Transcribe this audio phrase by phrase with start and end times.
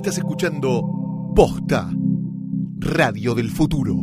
[0.00, 0.82] Estás escuchando
[1.36, 1.90] Posta,
[2.78, 3.96] Radio del Futuro.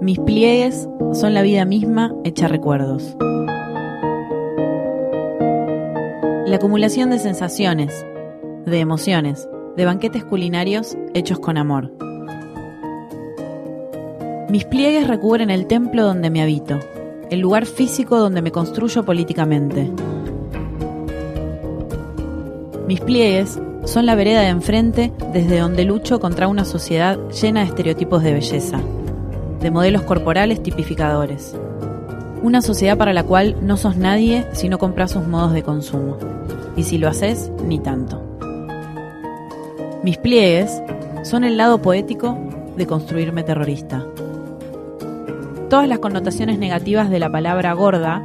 [0.00, 3.16] Mis pliegues son la vida misma hecha recuerdos.
[6.46, 8.06] La acumulación de sensaciones,
[8.66, 11.92] de emociones, de banquetes culinarios hechos con amor.
[14.54, 16.78] Mis pliegues recubren el templo donde me habito,
[17.28, 19.90] el lugar físico donde me construyo políticamente.
[22.86, 27.66] Mis pliegues son la vereda de enfrente desde donde lucho contra una sociedad llena de
[27.66, 28.80] estereotipos de belleza,
[29.60, 31.56] de modelos corporales tipificadores.
[32.44, 36.16] Una sociedad para la cual no sos nadie si no compras sus modos de consumo.
[36.76, 38.22] Y si lo haces, ni tanto.
[40.04, 40.80] Mis pliegues
[41.24, 42.38] son el lado poético
[42.76, 44.06] de construirme terrorista.
[45.74, 48.24] Todas las connotaciones negativas de la palabra gorda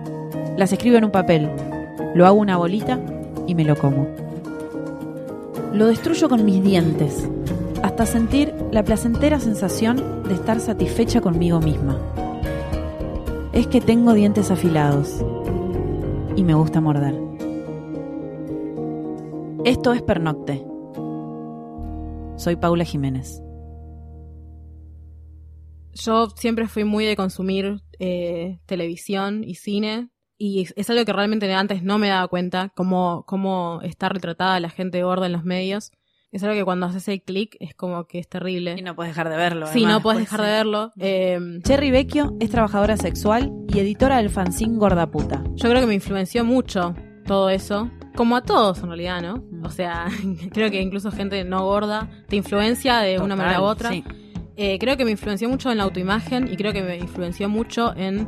[0.56, 1.50] las escribo en un papel,
[2.14, 3.00] lo hago una bolita
[3.48, 4.08] y me lo como.
[5.74, 7.28] Lo destruyo con mis dientes,
[7.82, 11.98] hasta sentir la placentera sensación de estar satisfecha conmigo misma.
[13.52, 15.26] Es que tengo dientes afilados
[16.36, 17.16] y me gusta morder.
[19.66, 20.64] Esto es Pernocte.
[22.36, 23.42] Soy Paula Jiménez.
[25.94, 30.10] Yo siempre fui muy de consumir eh, televisión y cine
[30.42, 34.70] y es algo que realmente antes no me daba cuenta, cómo, cómo está retratada la
[34.70, 35.92] gente gorda en los medios.
[36.32, 38.76] Es algo que cuando haces el clic es como que es terrible.
[38.78, 39.68] Y no puedes dejar de verlo.
[39.68, 40.46] Sí, además, no puedes dejar sí.
[40.46, 40.92] de verlo.
[40.98, 45.44] Eh, Cherry Vecchio es trabajadora sexual y editora del fanzine Gorda Puta.
[45.56, 46.96] yo creo que me influenció mucho
[47.26, 47.92] todo eso.
[48.16, 49.44] Como a todos en realidad, ¿no?
[49.66, 50.08] O sea,
[50.54, 53.90] creo que incluso gente no gorda te influencia de una manera u otra.
[53.90, 54.06] sí.
[54.62, 57.96] Eh, creo que me influenció mucho en la autoimagen y creo que me influenció mucho
[57.96, 58.28] en,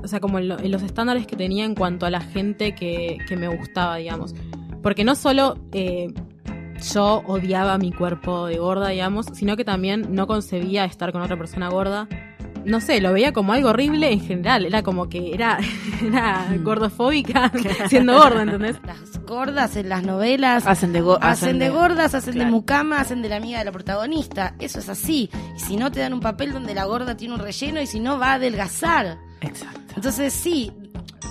[0.00, 2.72] o sea, como en, lo- en los estándares que tenía en cuanto a la gente
[2.76, 4.32] que, que me gustaba, digamos.
[4.80, 6.12] Porque no solo eh,
[6.92, 11.36] yo odiaba mi cuerpo de gorda, digamos, sino que también no concebía estar con otra
[11.36, 12.08] persona gorda.
[12.64, 14.64] No sé, lo veía como algo horrible en general.
[14.64, 15.58] Era como que era,
[16.02, 17.50] era gordofóbica
[17.88, 18.76] siendo gorda, ¿entendés?
[18.84, 23.22] Las gordas en las novelas Hacen de, go- hacen de gordas, hacen de mucama, hacen
[23.22, 24.54] de la amiga de la protagonista.
[24.58, 25.30] Eso es así.
[25.56, 27.98] Y si no te dan un papel donde la gorda tiene un relleno y si
[28.00, 29.18] no va a adelgazar.
[29.40, 29.80] Exacto.
[29.96, 30.72] Entonces sí,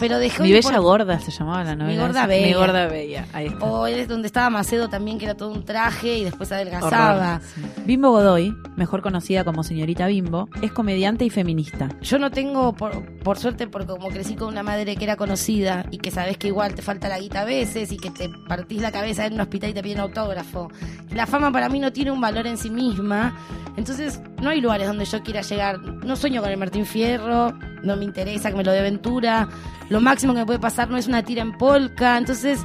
[0.02, 2.02] pero dejó Mi bella gorda se llamaba la novela.
[2.02, 2.28] gorda esa.
[2.28, 2.48] bella.
[2.48, 3.26] Mi gorda bella.
[3.34, 3.64] Ahí está.
[3.64, 7.36] O es donde estaba Macedo también, que era todo un traje y después adelgazaba.
[7.36, 7.62] Horror, sí.
[7.86, 11.88] Bimbo Godoy, mejor conocida como señorita Bimbo, es comediante y feminista.
[12.02, 15.86] Yo no tengo, por, por suerte, porque como crecí con una madre que era conocida
[15.92, 18.82] y que sabes que igual te falta la guita a veces y que te partís
[18.82, 20.70] la cabeza en un hospital y te piden autógrafo.
[21.14, 23.38] La fama para mí no tiene un valor en sí misma.
[23.78, 25.80] Entonces, no hay lugares donde yo quiera llegar.
[25.80, 29.48] No sueño con el Martín Fierro, no me interesa que me lo dé Ventura.
[29.92, 32.18] Lo máximo que me puede pasar no es una tira en polka.
[32.18, 32.62] Entonces,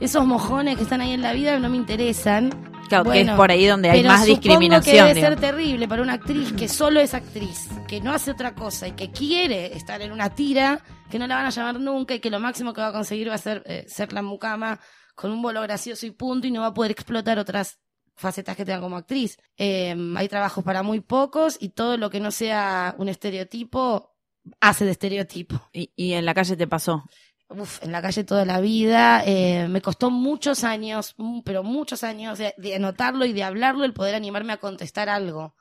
[0.00, 2.50] esos mojones que están ahí en la vida no me interesan.
[2.90, 4.82] Claro, que es por ahí donde hay pero más discriminación.
[4.82, 5.40] que debe digamos.
[5.40, 8.92] ser terrible para una actriz que solo es actriz, que no hace otra cosa y
[8.92, 10.80] que quiere estar en una tira,
[11.10, 13.30] que no la van a llamar nunca y que lo máximo que va a conseguir
[13.30, 14.78] va a ser eh, ser la mucama
[15.14, 17.78] con un bolo gracioso y punto y no va a poder explotar otras
[18.14, 19.38] facetas que tenga como actriz.
[19.56, 24.17] Eh, hay trabajos para muy pocos y todo lo que no sea un estereotipo
[24.60, 25.60] hace de estereotipo.
[25.72, 27.04] Y, y en la calle te pasó.
[27.50, 29.22] Uf, en la calle toda la vida.
[29.24, 33.84] eh, me costó muchos años, mm, pero muchos años de, de anotarlo y de hablarlo,
[33.84, 35.54] el poder animarme a contestar algo.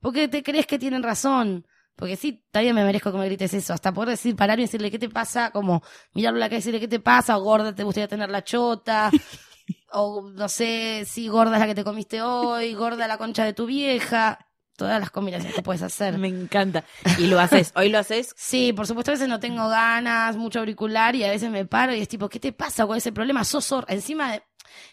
[0.00, 1.66] Porque te crees que tienen razón.
[1.96, 3.72] Porque sí, todavía me merezco que me grites eso.
[3.74, 5.50] Hasta poder decir, parar y decirle, ¿qué te pasa?
[5.50, 5.82] Como
[6.14, 7.36] mirarlo la cara y decirle, ¿qué te pasa?
[7.38, 9.10] O gorda, ¿te gustaría tener la chota?
[9.92, 13.52] o no sé, sí, gorda es la que te comiste hoy, gorda la concha de
[13.52, 14.38] tu vieja.
[14.76, 16.16] Todas las combinaciones que puedes hacer.
[16.18, 16.84] Me encanta.
[17.18, 17.72] Y lo haces.
[17.76, 18.34] Hoy lo haces.
[18.36, 21.94] Sí, por supuesto, a veces no tengo ganas, mucho auricular y a veces me paro
[21.94, 23.44] y es tipo, ¿qué te pasa con ese problema?
[23.44, 23.92] Sos zorra.
[23.92, 24.42] Encima, de-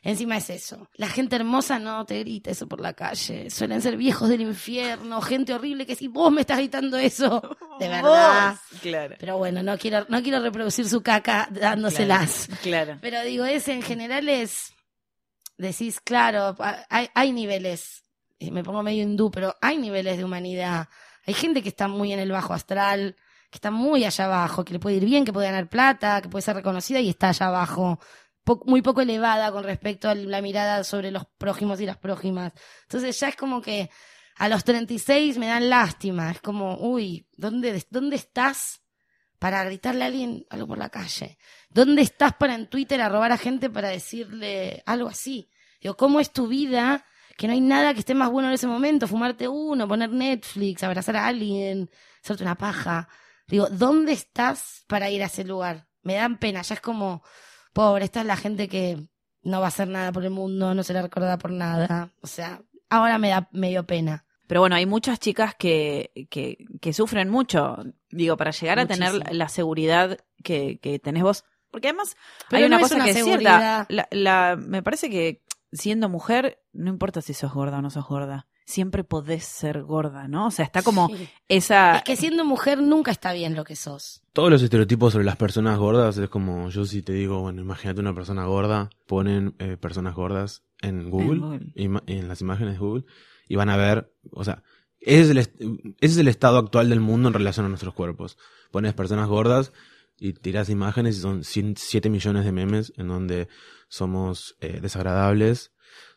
[0.01, 0.89] encima es eso.
[0.95, 3.49] La gente hermosa no te grita eso por la calle.
[3.49, 7.41] Suelen ser viejos del infierno, gente horrible que si vos me estás gritando eso,
[7.79, 8.57] de verdad.
[8.81, 9.15] Claro.
[9.17, 12.49] Pero bueno, no quiero, no quiero reproducir su caca dándoselas.
[12.61, 12.97] Claro.
[13.01, 14.73] Pero digo, ese en general es
[15.57, 16.55] decís, claro,
[16.89, 18.03] hay, hay niveles,
[18.51, 20.87] me pongo medio hindú, pero hay niveles de humanidad.
[21.25, 23.15] Hay gente que está muy en el bajo astral,
[23.49, 26.29] que está muy allá abajo, que le puede ir bien, que puede ganar plata, que
[26.29, 27.99] puede ser reconocida y está allá abajo.
[28.65, 32.53] Muy poco elevada con respecto a la mirada sobre los prójimos y las prójimas.
[32.83, 33.89] Entonces ya es como que
[34.37, 36.31] a los 36 me dan lástima.
[36.31, 38.81] Es como, uy, ¿dónde, dónde estás
[39.37, 41.37] para gritarle a alguien algo por la calle?
[41.69, 45.49] ¿Dónde estás para en Twitter arrobar a gente para decirle algo así?
[45.81, 47.05] Digo, ¿cómo es tu vida?
[47.39, 49.07] Que no hay nada que esté más bueno en ese momento.
[49.07, 51.89] Fumarte uno, poner Netflix, abrazar a alguien,
[52.21, 53.07] hacerte una paja.
[53.47, 55.87] Digo, ¿dónde estás para ir a ese lugar?
[56.03, 56.61] Me dan pena.
[56.63, 57.23] Ya es como,
[57.71, 59.07] pobre, esta es la gente que
[59.41, 62.11] no va a hacer nada por el mundo, no será recordada por nada.
[62.21, 64.25] O sea, ahora me da medio pena.
[64.45, 67.77] Pero bueno, hay muchas chicas que, que, que sufren mucho,
[68.09, 71.45] digo, para llegar a tener la seguridad que, que tenés vos.
[71.71, 72.17] Porque además
[72.49, 73.85] Pero hay una no cosa que es cierta.
[73.87, 78.07] La, la- me parece que siendo mujer, no importa si sos gorda o no sos
[78.07, 80.47] gorda, siempre podés ser gorda, ¿no?
[80.47, 81.27] O sea, está como Sí.
[81.47, 81.97] esa...
[81.97, 84.21] Es que siendo mujer nunca está bien lo que sos.
[84.33, 87.99] Todos los estereotipos sobre las personas gordas es como yo si te digo, bueno, imagínate
[88.01, 93.05] una persona gorda, ponen eh, personas gordas en Google, en las imágenes de Google,
[93.47, 94.61] y van a ver, o sea,
[94.99, 97.93] ese es, el est- ese es el estado actual del mundo en relación a nuestros
[97.95, 98.37] cuerpos.
[98.71, 99.73] Pones personas gordas
[100.19, 103.47] y tiras imágenes y son 7 millones de memes en donde
[103.87, 105.71] somos eh, desagradables,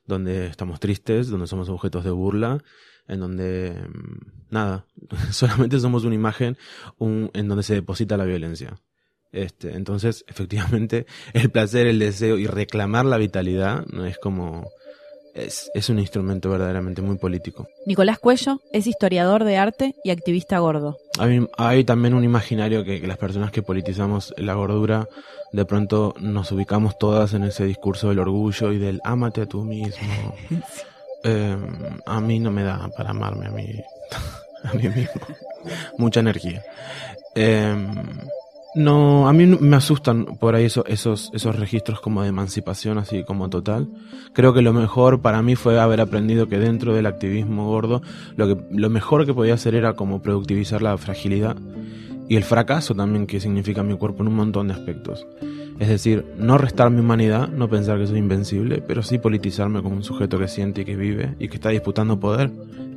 [0.07, 2.63] donde estamos tristes, donde somos objetos de burla,
[3.09, 4.87] en donde mm, nada,
[5.31, 6.57] solamente somos una imagen
[6.99, 8.77] un- en donde se deposita la violencia.
[9.33, 14.69] Este, entonces, efectivamente, el placer, el deseo y reclamar la vitalidad no es como
[15.35, 17.69] es, es un instrumento verdaderamente muy político.
[17.87, 20.99] Nicolás Cuello es historiador de arte y activista gordo.
[21.19, 25.09] Hay, hay también un imaginario que, que las personas que politizamos la gordura,
[25.53, 29.65] de pronto nos ubicamos todas en ese discurso del orgullo y del ámate a tú
[29.65, 30.35] mismo.
[31.25, 31.57] Eh,
[32.05, 33.81] a mí no me da para amarme a mí,
[34.65, 35.23] a mí mismo.
[35.97, 36.65] Mucha energía.
[37.37, 37.77] Eh,
[38.75, 43.23] no, a mí me asustan por ahí eso- esos, esos registros como de emancipación así
[43.25, 43.89] como total.
[44.33, 48.01] Creo que lo mejor para mí fue haber aprendido que dentro del activismo gordo
[48.37, 51.57] lo, que, lo mejor que podía hacer era como productivizar la fragilidad
[52.29, 55.27] y el fracaso también que significa mi cuerpo en un montón de aspectos.
[55.79, 59.97] Es decir, no restar mi humanidad, no pensar que soy invencible, pero sí politizarme como
[59.97, 62.51] un sujeto que siente y que vive y que está disputando poder.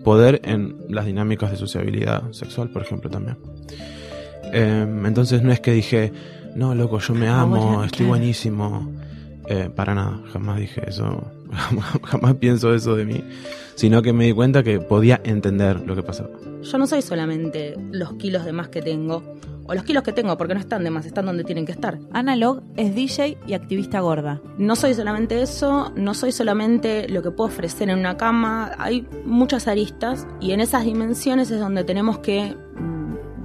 [0.03, 3.37] Poder en las dinámicas de sociabilidad sexual, por ejemplo, también.
[4.57, 6.13] Eh, entonces no es que dije,
[6.55, 8.89] no, loco, yo me amo, estoy buenísimo.
[9.49, 13.21] Eh, para nada, jamás dije eso, jamás, jamás pienso eso de mí,
[13.75, 16.29] sino que me di cuenta que podía entender lo que pasaba.
[16.63, 19.35] Yo no soy solamente los kilos de más que tengo,
[19.67, 21.99] o los kilos que tengo, porque no están de más, están donde tienen que estar.
[22.13, 24.41] Ana Log es DJ y activista gorda.
[24.57, 29.05] No soy solamente eso, no soy solamente lo que puedo ofrecer en una cama, hay
[29.25, 32.55] muchas aristas y en esas dimensiones es donde tenemos que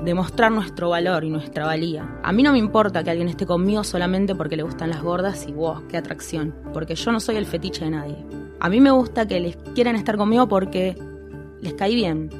[0.04, 2.18] demostrar nuestro valor y nuestra valía.
[2.22, 5.46] A mí no me importa que alguien esté conmigo solamente porque le gustan las gordas
[5.46, 8.16] y wow, qué atracción, porque yo no soy el fetiche de nadie.
[8.60, 10.96] A mí me gusta que les quieran estar conmigo porque
[11.60, 12.30] les caí bien.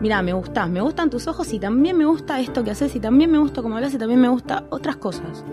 [0.00, 3.00] Mira, me gustas, me gustan tus ojos y también me gusta esto que haces y
[3.00, 5.44] también me gusta cómo hablas y también me gusta otras cosas.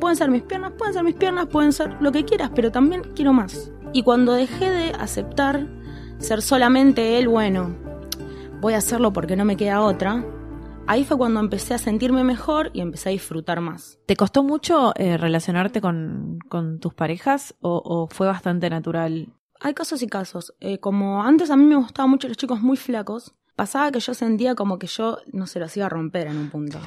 [0.00, 3.02] Pueden ser mis piernas, pueden ser mis piernas, pueden ser lo que quieras, pero también
[3.14, 3.70] quiero más.
[3.92, 5.66] Y cuando dejé de aceptar
[6.18, 7.74] ser solamente él, bueno,
[8.60, 10.24] voy a hacerlo porque no me queda otra,
[10.86, 13.98] ahí fue cuando empecé a sentirme mejor y empecé a disfrutar más.
[14.06, 19.28] ¿Te costó mucho eh, relacionarte con, con tus parejas o, o fue bastante natural?
[19.60, 20.54] Hay casos y casos.
[20.60, 24.14] Eh, como antes a mí me gustaban mucho los chicos muy flacos, pasaba que yo
[24.14, 26.78] sentía como que yo no se los iba a romper en un punto.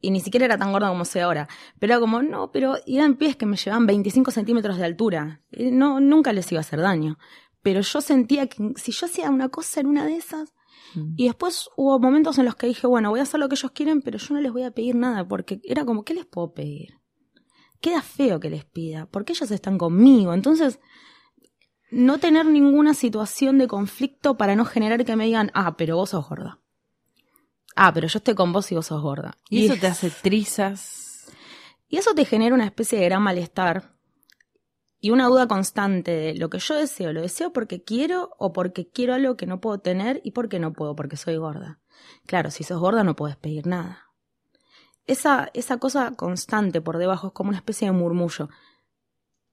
[0.00, 1.48] Y ni siquiera era tan gorda como soy ahora.
[1.78, 5.40] Pero era como, no, pero eran pies que me llevaban 25 centímetros de altura.
[5.50, 7.18] Eh, No, nunca les iba a hacer daño.
[7.62, 10.52] Pero yo sentía que si yo hacía una cosa en una de esas,
[10.94, 11.14] Mm.
[11.16, 13.70] y después hubo momentos en los que dije, bueno, voy a hacer lo que ellos
[13.72, 16.52] quieren, pero yo no les voy a pedir nada, porque era como, ¿qué les puedo
[16.52, 17.00] pedir?
[17.80, 20.32] Queda feo que les pida, porque ellos están conmigo.
[20.32, 20.80] Entonces,
[21.90, 26.10] no tener ninguna situación de conflicto para no generar que me digan, ah, pero vos
[26.10, 26.60] sos gorda.
[27.76, 29.36] Ah, pero yo estoy con vos y vos sos gorda.
[29.50, 31.26] ¿Y eso te hace trizas?
[31.88, 33.93] Y eso te genera una especie de gran malestar
[35.04, 38.88] y una duda constante de lo que yo deseo, lo deseo porque quiero o porque
[38.88, 41.78] quiero algo que no puedo tener y porque no puedo, porque soy gorda.
[42.24, 44.08] Claro, si sos gorda no puedes pedir nada.
[45.06, 48.48] Esa, esa cosa constante por debajo es como una especie de murmullo.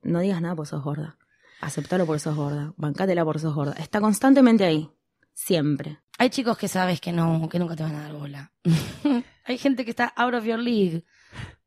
[0.03, 1.17] No digas nada porque sos gorda.
[1.59, 2.73] Aceptalo porque sos gorda.
[2.77, 3.73] Bancátela porque sos gorda.
[3.73, 4.89] Está constantemente ahí.
[5.33, 5.99] Siempre.
[6.17, 8.53] Hay chicos que sabes que no, que nunca te van a dar bola.
[9.43, 11.03] Hay gente que está out of your league.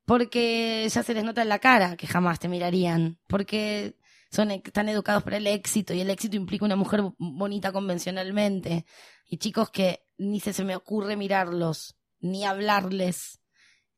[0.05, 3.19] Porque ya se les nota en la cara que jamás te mirarían.
[3.27, 3.97] Porque
[4.31, 8.85] son, están educados para el éxito y el éxito implica una mujer bonita convencionalmente.
[9.29, 13.41] Y chicos que ni se, se me ocurre mirarlos, ni hablarles,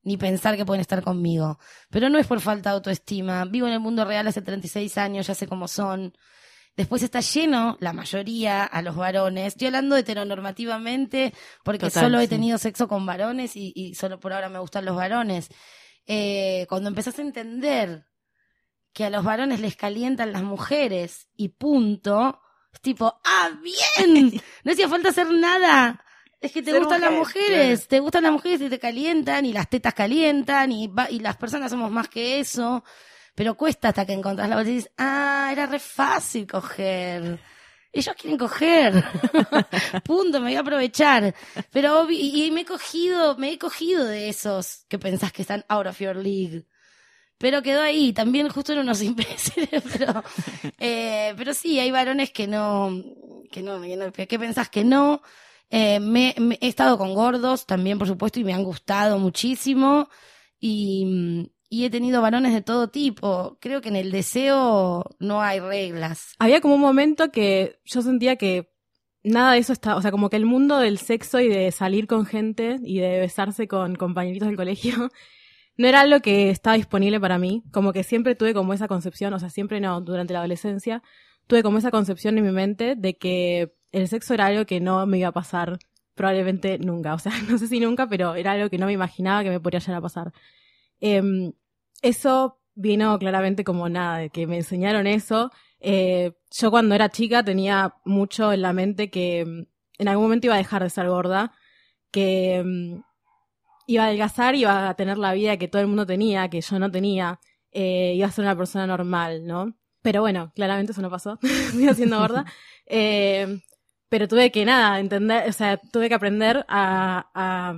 [0.03, 1.59] ni pensar que pueden estar conmigo.
[1.91, 3.45] Pero no es por falta de autoestima.
[3.45, 6.17] Vivo en el mundo real hace 36 años, ya sé cómo son.
[6.77, 9.49] Después está lleno, la mayoría, a los varones.
[9.49, 11.33] Estoy hablando heteronormativamente
[11.65, 12.29] porque Total, solo he sí.
[12.29, 15.49] tenido sexo con varones y, y solo por ahora me gustan los varones.
[16.07, 18.07] Eh, cuando empezás a entender
[18.93, 22.41] que a los varones les calientan las mujeres y punto,
[22.73, 24.41] es tipo, ¡ah, bien!
[24.65, 26.03] No hacía falta hacer nada.
[26.41, 29.45] Es que te Ser gustan las mujer, mujeres, te gustan las mujeres y te calientan
[29.47, 32.85] y las tetas calientan y, va- y las personas somos más que eso.
[33.35, 37.39] Pero cuesta hasta que encontrás la voz y dices, ah, era re fácil coger.
[37.97, 39.05] Ellos quieren coger.
[40.05, 41.35] Punto, me voy a aprovechar.
[41.71, 45.65] Pero y, y me he cogido, me he cogido de esos que pensás que están
[45.69, 46.67] out of your league.
[47.39, 50.23] Pero quedó ahí, también justo en unos imbéciles, pero,
[50.79, 52.91] eh, pero sí, hay varones que no,
[53.51, 55.23] que no, que, no- que pensás que no.
[55.71, 60.09] Eh, me, me- he estado con gordos también, por supuesto, y me han gustado muchísimo.
[60.61, 63.59] Y, y he tenido varones de todo tipo.
[63.61, 66.35] Creo que en el deseo no hay reglas.
[66.39, 68.73] Había como un momento que yo sentía que
[69.25, 72.07] nada de eso estaba, o sea, como que el mundo del sexo y de salir
[72.07, 75.11] con gente y de besarse con compañeritos del colegio
[75.77, 77.65] no era algo que estaba disponible para mí.
[77.73, 81.03] Como que siempre tuve como esa concepción, o sea, siempre no, durante la adolescencia,
[81.47, 85.07] tuve como esa concepción en mi mente de que el sexo era algo que no
[85.07, 85.79] me iba a pasar
[86.15, 87.15] probablemente nunca.
[87.15, 89.61] O sea, no sé si nunca, pero era algo que no me imaginaba que me
[89.61, 90.33] podría llegar a pasar.
[91.01, 91.53] Em,
[92.03, 95.51] eso vino claramente como nada, de que me enseñaron eso.
[95.81, 99.67] Eh, yo cuando era chica tenía mucho en la mente que mm,
[99.99, 101.53] en algún momento iba a dejar de ser gorda,
[102.11, 103.01] que mm,
[103.87, 106.79] iba a adelgazar, iba a tener la vida que todo el mundo tenía, que yo
[106.79, 107.41] no tenía,
[107.73, 109.75] eh, iba a ser una persona normal, ¿no?
[110.03, 111.39] Pero bueno, claramente eso no pasó,
[111.73, 112.45] sigo siendo gorda.
[112.89, 113.59] Eh,
[114.09, 117.75] pero tuve que nada, entender, o sea, tuve que aprender a, a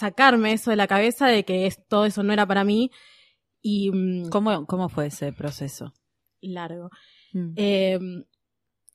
[0.00, 2.90] sacarme eso de la cabeza de que es- todo eso no era para mí
[3.62, 5.92] y mm, ¿Cómo, ¿Cómo fue ese proceso?
[6.40, 6.88] largo.
[7.34, 7.52] Mm.
[7.56, 7.98] Eh,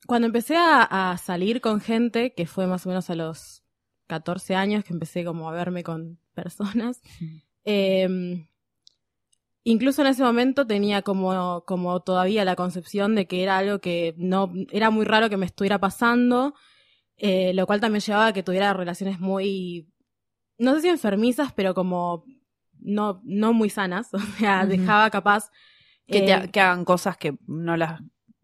[0.06, 0.82] cuando empecé a,
[1.12, 3.62] a salir con gente, que fue más o menos a los
[4.08, 7.00] 14 años que empecé como a verme con personas,
[7.64, 8.46] eh,
[9.64, 14.14] incluso en ese momento tenía como, como todavía la concepción de que era algo que
[14.16, 16.54] no, era muy raro que me estuviera pasando,
[17.16, 19.88] eh, lo cual también llevaba a que tuviera relaciones muy,
[20.58, 22.24] no sé si enfermizas, pero como
[22.80, 25.50] no, no muy sanas, o sea, dejaba capaz...
[26.06, 28.00] Que, te- eh, que hagan cosas que no las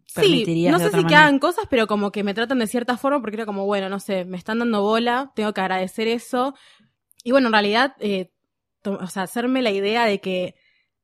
[0.06, 2.58] Sí, permitirías no de sé otra si que hagan cosas, pero como que me tratan
[2.58, 5.60] de cierta forma porque era como, bueno, no sé, me están dando bola, tengo que
[5.62, 6.54] agradecer eso.
[7.24, 8.30] Y bueno, en realidad, eh,
[8.84, 10.54] o sea, hacerme la idea de que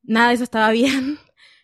[0.03, 1.17] nada de eso estaba bien,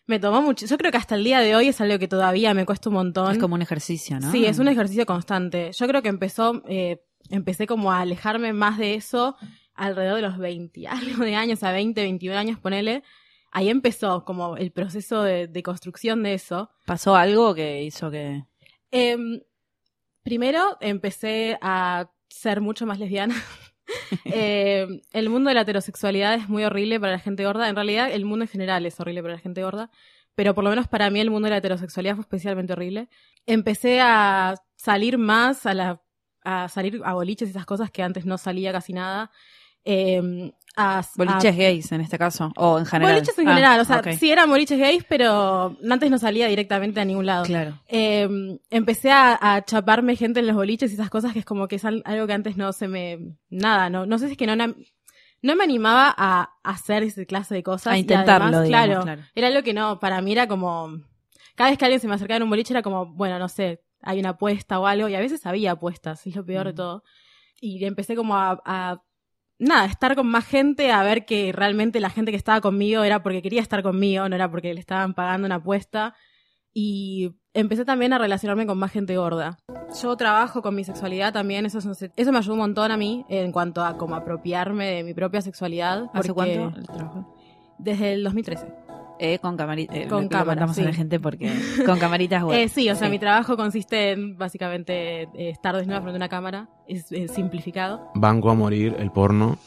[0.06, 0.66] me tomó mucho.
[0.66, 2.94] Yo creo que hasta el día de hoy es algo que todavía me cuesta un
[2.96, 3.32] montón.
[3.32, 4.32] Es como un ejercicio, ¿no?
[4.32, 5.70] Sí, es un ejercicio constante.
[5.72, 9.36] Yo creo que empezó, eh, empecé como a alejarme más de eso
[9.74, 13.02] alrededor de los 20 y algo de años, a 20, 21 años, ponele.
[13.52, 16.70] Ahí empezó como el proceso de, de construcción de eso.
[16.84, 18.44] ¿Pasó algo que hizo que...?
[18.90, 19.40] Em,
[20.22, 23.34] primero empecé a ser mucho más lesbiana.
[24.24, 27.68] Em, el mundo de la heterosexualidad es muy horrible para la gente gorda.
[27.68, 29.90] En realidad, el mundo en general es horrible para la gente gorda.
[30.34, 33.08] Pero por lo menos para mí el mundo de la heterosexualidad fue especialmente horrible.
[33.46, 36.02] Empecé a salir más, a, la,
[36.46, 39.30] a salir a boliches y esas cosas que antes no salía casi nada.
[39.84, 43.14] Em, a, Boliches a- gays en este caso, o en general.
[43.14, 47.00] Boliches en Ah, general, o sea, sí eran boliches gays, pero antes no salía directamente
[47.00, 47.44] a ningún lado.
[47.44, 47.80] Claro.
[47.88, 48.28] Eh,
[48.68, 51.76] empecé a, a chaparme gente en los boliches y esas cosas que es como que
[51.76, 53.36] es al- algo que antes no se me...
[53.48, 57.54] Nada, no, no sé si es que no, no me animaba a hacer esa clase
[57.54, 57.94] de cosas.
[57.94, 59.22] A y intentarlo, además, digamos, claro, claro.
[59.34, 60.90] Era algo que no, para mí era como...
[61.54, 63.82] Cada vez que alguien se me acercaba en un boliche era como, bueno, no sé,
[64.02, 66.76] hay una apuesta o algo, y a veces había apuestas, es lo peor de Mm.
[66.76, 67.02] todo.
[67.60, 69.02] Y empecé como a, a
[69.58, 73.22] nada, estar con más gente, a ver que realmente la gente que estaba conmigo era
[73.22, 76.14] porque quería estar conmigo, no era porque le estaban pagando una apuesta.
[76.78, 79.56] Y empecé también a relacionarme con más gente gorda.
[80.02, 82.98] Yo trabajo con mi sexualidad también, eso, es un- eso me ayudó un montón a
[82.98, 86.10] mí en cuanto a como apropiarme de mi propia sexualidad.
[86.12, 87.34] ¿Hace cuánto el trabajo?
[87.78, 88.66] Desde el 2013.
[89.18, 89.94] Eh, con camarita.
[89.96, 90.82] eh, Con cámara, sí.
[90.82, 91.50] a la gente porque
[91.86, 92.58] con camaritas web.
[92.58, 93.12] Eh, sí, o sea, Sí.
[93.12, 98.10] mi trabajo consiste en básicamente eh, estar desnuda frente a una cámara, es, es simplificado.
[98.14, 99.58] Banco a morir, el porno.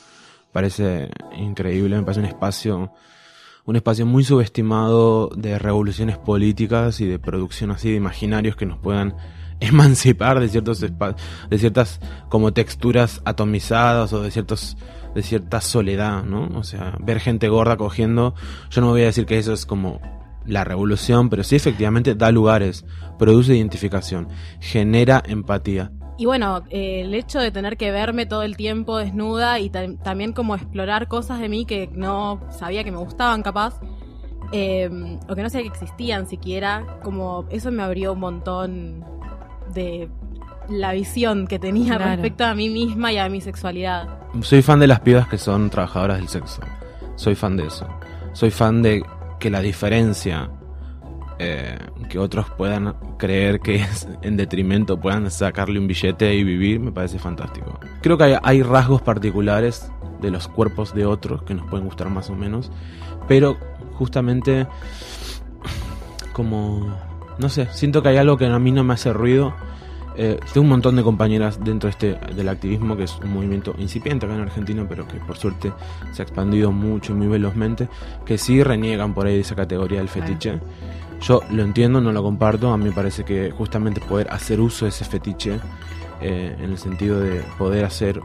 [0.51, 2.91] Parece increíble, me parece un espacio,
[3.65, 8.79] un espacio muy subestimado de revoluciones políticas y de producción así de imaginarios que nos
[8.79, 9.15] puedan
[9.60, 11.15] emancipar de ciertos espa-
[11.50, 14.77] de ciertas como texturas atomizadas o de ciertos
[15.19, 16.49] de cierta soledad, ¿no?
[16.57, 18.33] O sea, ver gente gorda cogiendo,
[18.69, 19.99] yo no voy a decir que eso es como
[20.45, 22.85] la revolución, pero sí efectivamente da lugares,
[23.17, 25.91] produce identificación, genera empatía.
[26.17, 29.95] Y bueno, eh, el hecho de tener que verme todo el tiempo desnuda y ta-
[30.03, 33.79] también como explorar cosas de mí que no sabía que me gustaban capaz,
[34.51, 34.89] eh,
[35.29, 39.05] o que no sabía que existían siquiera, como eso me abrió un montón
[39.73, 40.09] de
[40.69, 42.11] la visión que tenía Claro.
[42.11, 44.07] respecto a mí misma y a mi sexualidad.
[44.41, 46.61] Soy fan de las pibas que son trabajadoras del sexo.
[47.15, 47.88] Soy fan de eso.
[48.33, 49.03] Soy fan de
[49.39, 50.49] que la diferencia
[51.39, 51.77] eh,
[52.09, 56.91] que otros puedan creer que es en detrimento, puedan sacarle un billete y vivir, me
[56.91, 57.79] parece fantástico.
[58.01, 59.89] Creo que hay, hay rasgos particulares
[60.21, 62.71] de los cuerpos de otros que nos pueden gustar más o menos,
[63.27, 63.57] pero
[63.93, 64.67] justamente
[66.33, 66.95] como,
[67.38, 69.53] no sé, siento que hay algo que a mí no me hace ruido.
[70.21, 73.73] Eh, tengo un montón de compañeras dentro de este, del activismo, que es un movimiento
[73.77, 75.71] incipiente acá en Argentina, pero que por suerte
[76.11, 77.88] se ha expandido mucho y muy velozmente,
[78.25, 80.59] que sí reniegan por ahí de esa categoría del fetiche.
[81.21, 84.83] Yo lo entiendo, no lo comparto, a mí me parece que justamente poder hacer uso
[84.83, 85.57] de ese fetiche,
[86.19, 88.19] eh, en el sentido de poder hacer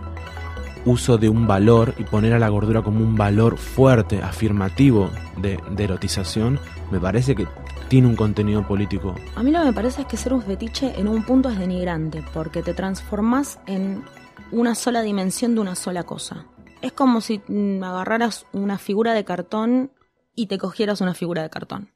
[0.84, 5.58] uso de un valor y poner a la gordura como un valor fuerte, afirmativo de,
[5.70, 6.58] de erotización,
[6.90, 7.46] me parece que
[7.88, 10.98] tiene un contenido político A mí lo que me parece es que ser un fetiche
[10.98, 14.04] en un punto es denigrante, porque te transformás en
[14.50, 16.46] una sola dimensión de una sola cosa.
[16.82, 19.92] Es como si mm, agarraras una figura de cartón
[20.34, 21.92] y te cogieras una figura de cartón.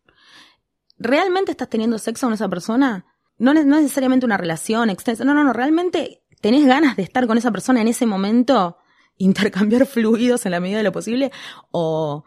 [0.98, 3.04] ¿Realmente estás teniendo sexo con esa persona?
[3.38, 5.24] No, no necesariamente una relación extensa.
[5.24, 5.52] No, no, no.
[5.52, 8.78] Realmente tenés ganas de estar con esa persona en ese momento,
[9.16, 11.32] intercambiar fluidos en la medida de lo posible,
[11.70, 12.24] o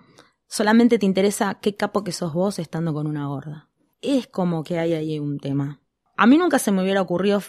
[0.47, 3.69] solamente te interesa qué capo que sos vos estando con una gorda.
[4.01, 5.81] Es como que hay ahí un tema.
[6.17, 7.41] A mí nunca se me hubiera ocurrido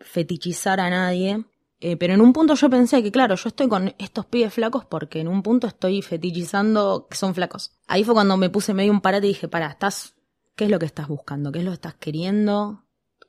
[0.00, 1.44] fetichizar a nadie,
[1.80, 4.84] eh, pero en un punto yo pensé que, claro, yo estoy con estos pibes flacos
[4.84, 7.72] porque en un punto estoy fetichizando que son flacos.
[7.86, 10.14] Ahí fue cuando me puse medio un parate y dije, para, estás,
[10.56, 11.52] ¿qué es lo que estás buscando?
[11.52, 12.81] ¿Qué es lo que estás queriendo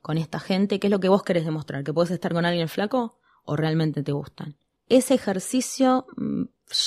[0.04, 0.78] con esta gente?
[0.78, 1.82] ¿Qué es lo que vos querés demostrar?
[1.82, 4.54] ¿Que puedes estar con alguien flaco o realmente te gustan?
[4.86, 6.42] Ese ejercicio mm,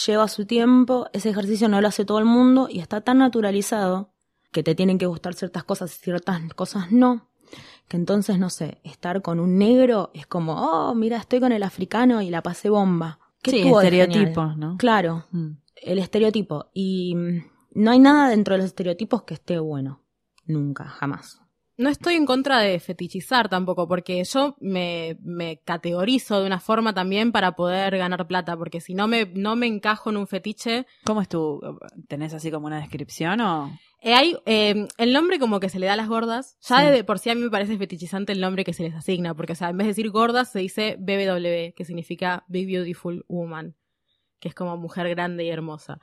[0.05, 4.13] lleva su tiempo, ese ejercicio no lo hace todo el mundo y está tan naturalizado
[4.51, 7.27] que te tienen que gustar ciertas cosas y ciertas cosas no,
[7.87, 11.63] que entonces, no sé, estar con un negro es como, oh, mira, estoy con el
[11.63, 13.17] africano y la pasé bomba.
[13.41, 14.55] ¿Qué Sí, estereotipos?
[14.57, 14.77] ¿no?
[14.77, 15.53] Claro, Mm.
[15.81, 16.67] el estereotipo.
[16.71, 17.43] Y mm,
[17.81, 20.03] no hay nada dentro de los estereotipos que esté bueno.
[20.45, 21.41] Nunca, jamás.
[21.77, 26.93] No estoy en contra de fetichizar tampoco, porque yo me, me categorizo de una forma
[26.93, 30.87] también para poder ganar plata, porque si no me, no me encajo en un fetiche,
[31.05, 31.61] ¿Cómo es tu...?
[32.07, 33.71] ¿Tenés así como una descripción o...?
[34.01, 36.57] Eh, hay eh, el nombre como que se le da a las gordas.
[36.61, 36.91] Ya Sí.
[36.91, 39.53] de por sí a mí me parece fetichizante el nombre que se les asigna, porque
[39.53, 43.75] o sea, en vez de decir gordas se dice BBW, que significa Big Beautiful Woman,
[44.39, 45.99] que es como mujer grande y hermosa.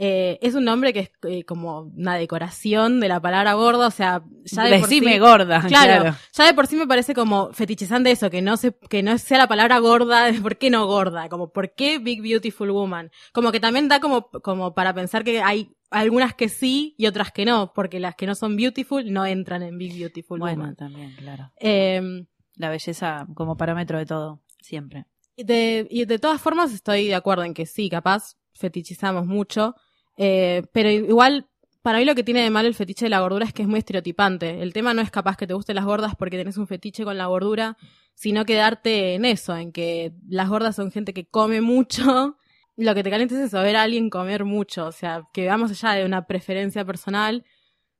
[0.00, 3.90] Eh, es un nombre que es eh, como una decoración de la palabra gorda, o
[3.90, 6.16] sea, ya de por Decime sí- gorda, Claro, claro.
[6.32, 9.38] ya de por sí me parece como fetichizante eso, que no se, que no sea
[9.38, 11.28] la palabra gorda, ¿por qué no gorda?
[11.28, 13.10] Como, ¿por qué Big Beautiful Woman?
[13.32, 17.32] Como que también da como, como para pensar que hay algunas que sí y otras
[17.32, 20.76] que no, porque las que no son beautiful no entran en Big Beautiful Bueno, Woman.
[20.76, 21.50] también, claro.
[21.58, 25.06] Eh, La belleza como parámetro de todo, siempre.
[25.36, 29.74] de, y de todas formas estoy de acuerdo en que sí, capaz fetichizamos mucho,
[30.18, 31.46] eh, pero igual
[31.82, 33.68] para mí lo que tiene de malo el fetiche de la gordura es que es
[33.68, 34.60] muy estereotipante.
[34.62, 37.16] El tema no es capaz que te gusten las gordas porque tenés un fetiche con
[37.16, 37.78] la gordura,
[38.14, 42.36] sino quedarte en eso, en que las gordas son gente que come mucho.
[42.76, 45.70] Lo que te calienta es eso, ver a alguien comer mucho, o sea, que vamos
[45.70, 47.44] allá de una preferencia personal,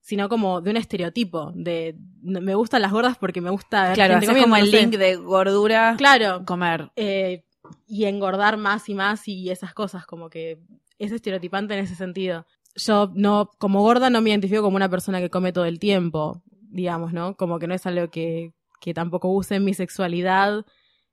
[0.01, 4.15] sino como de un estereotipo, de me gustan las gordas porque me gusta ver Claro,
[4.15, 4.81] gente comiendo, como el no sé.
[4.83, 6.91] link de gordura, Claro, comer.
[6.95, 7.45] eh,
[7.89, 10.61] y engordar más y más y esas cosas, como que
[10.99, 12.47] es estereotipante en ese sentido.
[12.77, 16.43] Yo no, como gorda no me identifico como una persona que come todo el tiempo,
[16.71, 17.37] digamos, ¿no?
[17.37, 20.65] Como que no es algo que, que tampoco use en mi sexualidad,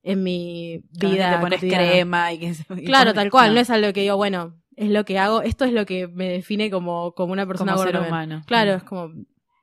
[0.04, 1.30] en mi vida.
[1.32, 1.90] que te pones cotidiana.
[1.92, 2.46] crema y que
[2.78, 3.60] y Claro, pones- tal cual, no.
[3.62, 6.70] es algo que digo, bueno, es lo que hago, esto es lo que me define
[6.70, 8.08] como, como una persona como ser gorda.
[8.08, 8.42] humano.
[8.46, 8.78] Claro, Mm.
[8.78, 9.14] es como,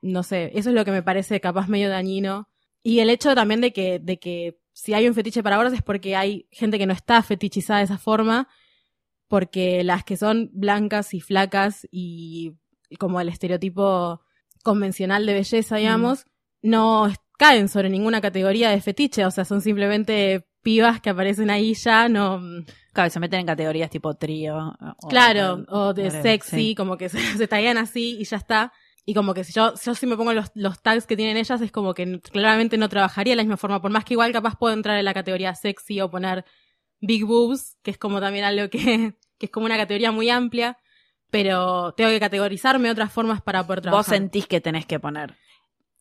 [0.01, 2.49] no sé, eso es lo que me parece capaz medio dañino.
[2.81, 5.81] Y el hecho también de que, de que si hay un fetiche para gordas es
[5.83, 8.49] porque hay gente que no está fetichizada de esa forma,
[9.33, 12.51] porque las que son blancas y flacas y,
[12.99, 14.21] como el estereotipo
[14.61, 16.27] convencional de belleza, digamos,
[16.61, 21.73] no caen sobre ninguna categoría de fetiche, o sea, son simplemente pibas que aparecen ahí
[21.73, 22.39] ya, no...
[22.93, 24.55] Claro, se meten en categorías tipo trío.
[25.01, 26.75] o- Claro, o de sexy, sí.
[26.75, 28.71] como que se, se taguean así y ya está.
[29.03, 31.59] Y como que si yo, yo si me pongo los, los tags que tienen ellas,
[31.59, 34.57] es como que claramente no trabajaría de la misma forma, por más que igual capaz
[34.59, 36.45] puedo entrar en la categoría sexy o poner
[37.01, 40.77] big boobs, que es como también algo que, que es como una categoría muy amplia,
[41.29, 44.15] pero tengo que categorizarme otras formas para poder Vos trabajar.
[44.15, 45.35] sentís que tenés que poner.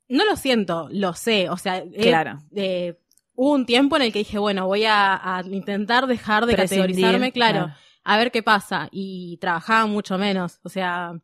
[0.09, 1.49] No lo siento, lo sé.
[1.51, 2.39] O sea, eh, Claro.
[2.55, 2.99] eh,
[3.35, 6.87] hubo un tiempo en el que dije, bueno, voy a, a intentar dejar de Prescindir,
[6.87, 7.75] categorizarme, claro, claro.
[8.05, 8.89] a ver qué pasa.
[8.93, 10.61] Y trabajaba mucho menos.
[10.63, 11.15] O sea,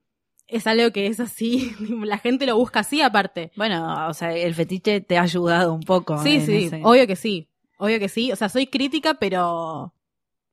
[0.47, 1.73] es algo que es así.
[2.05, 3.53] La gente lo busca así aparte.
[3.57, 6.21] Bueno, o sea, el fetiche te ha ayudado un poco.
[6.23, 7.49] Sí, sí, ese- obvio que sí.
[7.77, 8.33] Obvio que sí.
[8.33, 9.93] O sea, soy crítica, pero.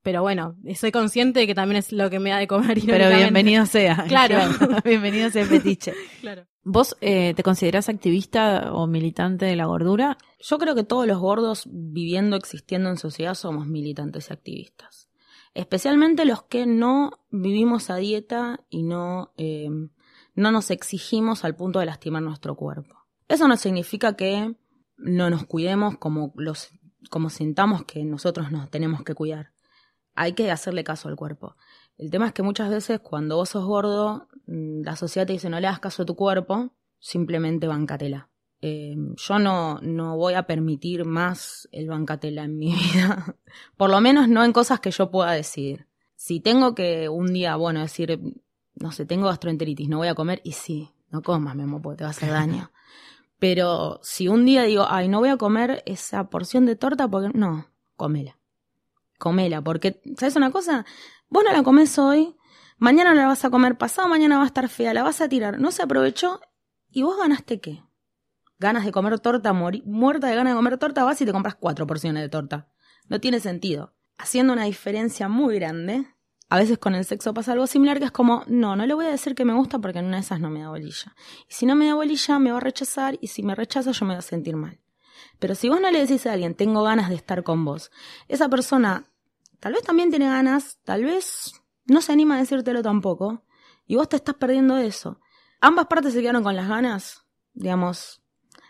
[0.05, 2.77] Pero bueno, soy consciente de que también es lo que me da de comer.
[2.85, 4.05] Pero bienvenido sea.
[4.07, 4.37] Claro.
[4.85, 5.95] bienvenido sea el fetiche.
[6.21, 6.45] Claro.
[6.63, 10.19] ¿Vos eh, te considerás activista o militante de la gordura?
[10.39, 15.09] Yo creo que todos los gordos viviendo, existiendo en sociedad somos militantes y activistas.
[15.55, 19.69] Especialmente los que no vivimos a dieta y no, eh,
[20.35, 23.07] no nos exigimos al punto de lastimar nuestro cuerpo.
[23.27, 24.53] Eso no significa que
[24.97, 26.69] no nos cuidemos como, los,
[27.09, 29.54] como sintamos que nosotros nos tenemos que cuidar.
[30.15, 31.55] Hay que hacerle caso al cuerpo.
[31.97, 35.49] El tema es que muchas veces cuando vos sos gordo, mm, la sociedad te dice
[35.49, 38.29] no le hagas caso a tu cuerpo, simplemente bancatela.
[38.61, 43.35] Eh, yo no, no voy a permitir más el bancatela en mi vida.
[43.77, 45.87] Por lo menos no en cosas que yo pueda decidir.
[46.15, 48.19] Si tengo que un día, bueno, decir,
[48.75, 51.97] no sé, tengo gastroenteritis, no voy a comer, y sí, no comas, mi amor, porque
[51.97, 52.71] te va a hacer daño.
[53.39, 57.37] Pero si un día digo, ay, no voy a comer esa porción de torta porque
[57.37, 58.39] no, comela.
[59.17, 60.85] Comela, porque, ¿sabes una cosa?
[61.29, 62.35] Vos no la comes hoy,
[62.77, 65.59] mañana la vas a comer, pasado mañana va a estar fea, la vas a tirar,
[65.59, 66.41] no se aprovechó,
[66.89, 67.83] y vos ganaste qué?
[68.57, 71.85] Ganas de comer torta, muerta de ganas de comer torta, vas y te compras cuatro
[71.85, 72.69] porciones de torta.
[73.09, 73.93] No tiene sentido.
[74.17, 76.07] Haciendo una diferencia muy grande,
[76.47, 79.07] a veces con el sexo pasa algo similar, que es como, no, no le voy
[79.07, 81.15] a decir que me gusta porque en una de esas no me da bolilla.
[81.49, 84.05] Y si no me da bolilla, me va a rechazar, y si me rechaza, yo
[84.05, 84.79] me voy a sentir mal.
[85.39, 87.91] Pero si vos no le decís a alguien, tengo ganas de estar con vos,
[88.27, 89.05] esa persona
[89.59, 91.53] tal vez también tiene ganas, tal vez
[91.85, 93.43] no se anima a decírtelo tampoco,
[93.87, 95.19] y vos te estás perdiendo eso.
[95.61, 98.21] Ambas partes se quedaron con las ganas, digamos,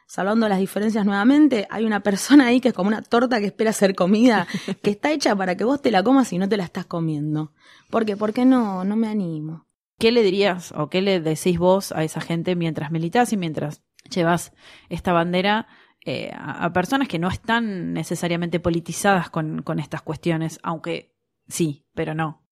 [0.08, 3.74] salvando las diferencias nuevamente, hay una persona ahí que es como una torta que espera
[3.74, 4.48] ser comida,
[4.82, 7.54] que está hecha para que vos te la comas y no te la estás comiendo.
[7.90, 8.16] ¿Por qué?
[8.16, 9.66] Porque no, no me animo.
[9.98, 13.82] ¿Qué le dirías o qué le decís vos a esa gente mientras militás y mientras
[14.10, 14.52] llevas
[14.90, 15.68] esta bandera
[16.06, 20.60] eh, a, personas que no están necesariamente politizadas con, con estas cuestiones?
[20.64, 21.16] Aunque
[21.48, 22.48] sí, pero no.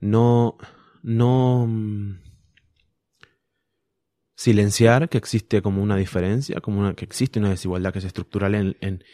[0.00, 0.56] no,
[1.02, 2.20] no mm,
[4.36, 8.54] silenciar que existe como una diferencia, como una, que existe una desigualdad que es estructural
[8.54, 9.04] en, en,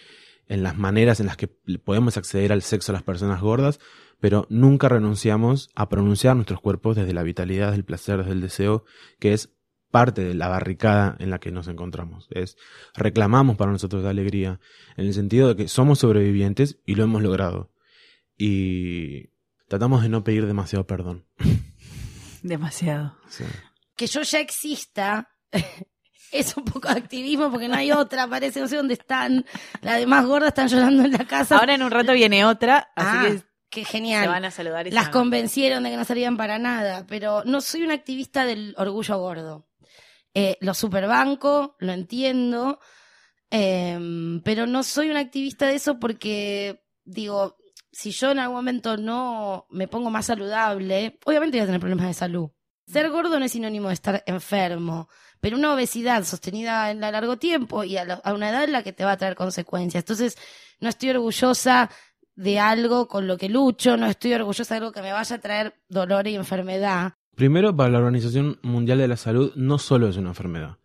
[0.47, 3.81] en las maneras en las que podemos acceder al sexo a las personas gordas,
[4.21, 8.41] pero nunca renunciamos a pronunciar nuestros cuerpos desde la vitalidad, desde el placer, desde el
[8.41, 8.85] deseo,
[9.19, 9.55] que es
[9.91, 12.27] parte de la barricada en la que nos encontramos.
[12.31, 12.57] Es
[12.95, 14.61] reclamamos para nosotros la alegría,
[14.97, 17.73] en el sentido de que somos sobrevivientes y lo hemos logrado.
[18.37, 19.29] Y
[19.69, 21.27] tratamos de no pedir demasiado perdón.
[22.43, 23.17] Demasiado.
[23.29, 23.45] Sí.
[23.97, 25.29] Que yo ya exista
[26.33, 29.45] es un poco de activismo porque no hay otra, parece, no sé dónde están.
[29.83, 31.59] Las demás gordas están llorando en la casa.
[31.59, 34.29] Ahora en un rato viene otra, así Ah, que qué se genial.
[34.29, 34.87] van a saludar.
[34.87, 38.45] y se Las convencieron de que no servían para nada, pero no soy una activista
[38.45, 39.68] del orgullo gordo.
[40.41, 42.79] Eh, lo superbanco, lo entiendo,
[43.51, 47.57] em, pero no soy una activista de eso porque, digo,
[47.91, 52.07] si yo en algún momento no me pongo más saludable, obviamente voy a tener problemas
[52.07, 52.51] de salud.
[52.87, 55.09] Ser gordo no es sinónimo de estar enfermo,
[55.41, 58.85] pero una obesidad sostenida en a largo tiempo y a, a una edad en la
[58.85, 60.03] que te va a traer consecuencias.
[60.03, 60.37] Entonces,
[60.79, 61.91] no estoy orgullosa
[62.37, 65.41] de algo con lo que lucho, no estoy orgullosa de algo que me vaya a
[65.41, 67.18] traer dolor y enfermedad.
[67.39, 70.77] Primero, para la Organización Mundial de la Salud no solo es una enfermedad.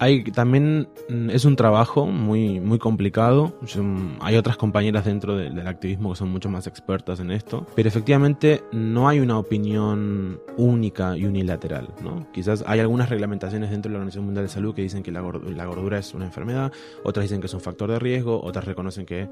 [0.00, 3.56] Hay también mm, es un trabajo muy muy complicado.
[3.76, 7.66] Mm, hay otras compañeras dentro de- del activismo que son mucho más expertas en esto,
[7.74, 12.26] pero efectivamente no hay una opinión única y unilateral, ¿no?
[12.32, 15.20] Quizás hay algunas reglamentaciones dentro de la Organización Mundial de Salud que dicen que la
[15.20, 16.72] gordura es una enfermedad,
[17.04, 19.28] otras dicen que es un factor de riesgo, otras reconocen que,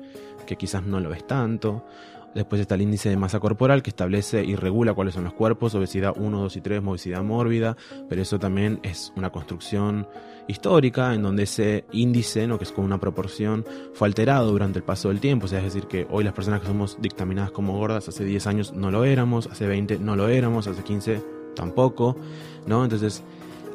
[0.47, 1.85] que quizás no lo es tanto.
[2.37, 5.75] Después está el índice de masa corporal que establece y regula cuáles son los cuerpos,
[5.75, 7.79] obesidad 1, 2 y 3, obesidad mórbida,
[8.11, 10.07] pero eso también es una construcción
[10.47, 12.59] histórica en donde ese índice, ¿no?
[12.59, 15.47] que es como una proporción, fue alterado durante el paso del tiempo.
[15.47, 18.47] O sea, es decir, que hoy las personas que somos dictaminadas como gordas hace 10
[18.49, 21.23] años no lo éramos, hace 20 no lo éramos, hace 15
[21.55, 22.19] tampoco,
[22.67, 22.85] ¿no?
[22.85, 23.23] Entonces,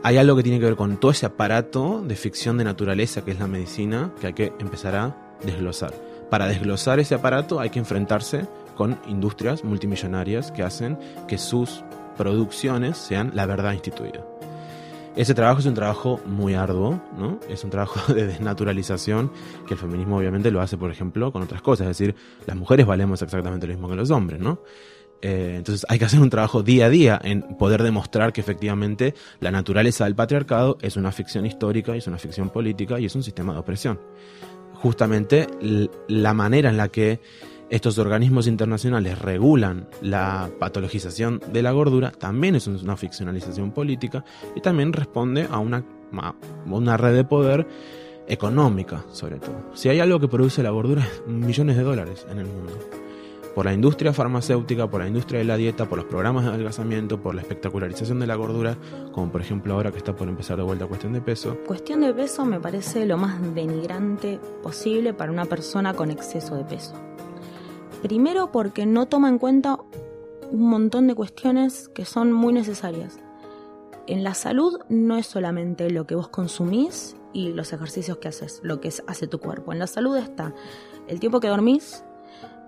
[0.03, 3.31] hay algo que tiene que ver con todo ese aparato de ficción de naturaleza que
[3.31, 6.10] es la medicina que hay que empezar a desglosar.
[6.31, 8.45] Para desglosar ese aparato hay que enfrentarse
[8.77, 11.83] con industrias multimillonarias que hacen que sus
[12.17, 14.25] producciones sean la verdad instituida.
[15.17, 17.37] Ese trabajo es un trabajo muy arduo, ¿no?
[17.49, 19.29] Es un trabajo de desnaturalización
[19.67, 21.87] que el feminismo obviamente lo hace, por ejemplo, con otras cosas.
[21.87, 22.15] Es decir,
[22.47, 24.61] las mujeres valemos exactamente lo mismo que los hombres, ¿no?
[25.21, 29.15] Eh, entonces hay que hacer un trabajo día a día en poder demostrar que efectivamente
[29.41, 33.21] la naturaleza del patriarcado es una ficción histórica, es una ficción política y es un
[33.21, 33.99] sistema de opresión.
[34.81, 35.47] Justamente
[36.07, 37.19] la manera en la que
[37.69, 44.61] estos organismos internacionales regulan la patologización de la gordura también es una ficcionalización política y
[44.61, 45.85] también responde a una,
[46.65, 47.67] una red de poder
[48.27, 49.71] económica, sobre todo.
[49.73, 52.73] Si hay algo que produce la gordura, es millones de dólares en el mundo
[53.55, 57.21] por la industria farmacéutica, por la industria de la dieta, por los programas de adelgazamiento,
[57.21, 58.77] por la espectacularización de la gordura,
[59.11, 61.57] como por ejemplo ahora que está por empezar de vuelta cuestión de peso.
[61.67, 66.63] Cuestión de peso me parece lo más denigrante posible para una persona con exceso de
[66.63, 66.93] peso.
[68.01, 69.77] Primero porque no toma en cuenta
[70.51, 73.19] un montón de cuestiones que son muy necesarias.
[74.07, 78.59] En la salud no es solamente lo que vos consumís y los ejercicios que haces,
[78.63, 79.71] lo que hace tu cuerpo.
[79.71, 80.53] En la salud está
[81.07, 82.03] el tiempo que dormís,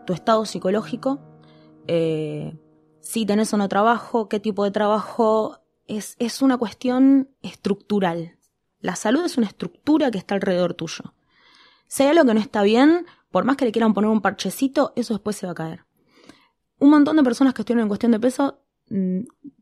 [0.06, 1.20] tu estado psicológico,
[1.88, 2.58] eh,
[3.02, 8.38] si tenés o no trabajo, qué tipo de trabajo, es, es una cuestión estructural.
[8.80, 11.14] La salud es una estructura que está alrededor tuyo.
[11.88, 14.94] Si hay algo que no está bien, por más que le quieran poner un parchecito,
[14.96, 15.86] eso después se va a caer.
[16.80, 19.20] Un montón de personas que estuvieron en cuestión de peso, mm,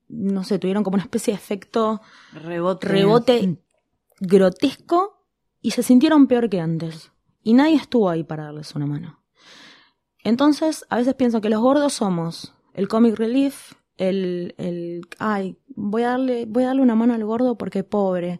[0.10, 2.01] no sé, tuvieron como una especie de efecto
[2.34, 3.58] rebote, rebote mm.
[4.19, 5.25] grotesco
[5.62, 7.12] y se sintieron peor que antes.
[7.43, 9.20] Y nadie estuvo ahí para darles una mano.
[10.23, 16.03] Entonces, a veces pienso que los gordos somos el comic relief, el, el, ay, voy
[16.03, 18.39] a darle, voy a darle una mano al gordo porque pobre,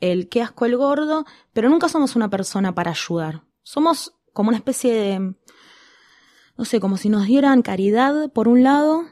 [0.00, 3.42] el qué asco el gordo, pero nunca somos una persona para ayudar.
[3.62, 5.34] Somos como una especie de,
[6.56, 9.04] no sé, como si nos dieran caridad por un lado,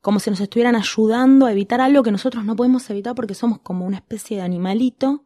[0.00, 3.60] como si nos estuvieran ayudando a evitar algo que nosotros no podemos evitar porque somos
[3.60, 5.24] como una especie de animalito,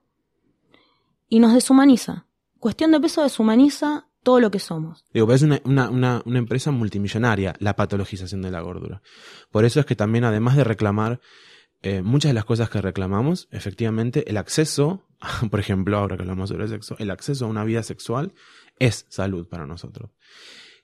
[1.28, 2.26] y nos deshumaniza.
[2.58, 5.06] Cuestión de peso deshumaniza todo lo que somos.
[5.14, 9.00] Digo, es una, empresa multimillonaria la patologización de la gordura.
[9.50, 11.18] Por eso es que también, además de reclamar
[11.80, 15.06] eh, muchas de las cosas que reclamamos, efectivamente, el acceso,
[15.50, 18.34] por ejemplo, ahora que hablamos sobre sexo, el acceso a una vida sexual
[18.78, 20.10] es salud para nosotros.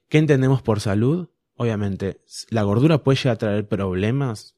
[0.09, 1.29] ¿Qué entendemos por salud?
[1.57, 4.57] Obviamente, ¿la gordura puede llegar a traer problemas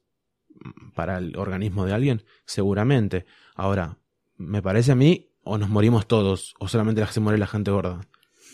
[0.95, 2.23] para el organismo de alguien?
[2.45, 3.25] Seguramente.
[3.53, 3.97] Ahora,
[4.37, 7.99] me parece a mí, o nos morimos todos, o solamente se muere la gente gorda.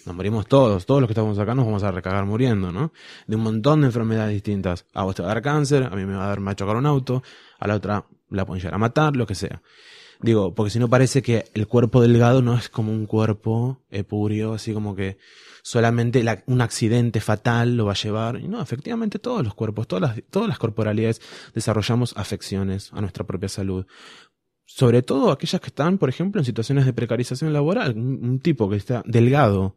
[0.05, 2.91] Nos morimos todos, todos los que estamos acá nos vamos a recagar muriendo, ¿no?
[3.25, 4.85] De un montón de enfermedades distintas.
[4.93, 6.75] A vos te va a dar cáncer, a mí me va a dar macho chocar
[6.75, 7.23] un auto,
[7.59, 9.61] a la otra la pueden llegar a matar, lo que sea.
[10.21, 14.53] Digo, porque si no parece que el cuerpo delgado no es como un cuerpo epurio,
[14.53, 15.17] así como que
[15.61, 18.39] solamente un accidente fatal lo va a llevar.
[18.39, 21.21] Y no, efectivamente todos los cuerpos, todas las, todas las corporalidades
[21.53, 23.85] desarrollamos afecciones a nuestra propia salud
[24.65, 27.95] sobre todo aquellas que están, por ejemplo, en situaciones de precarización laboral.
[27.95, 29.75] un, tipo que está delgado,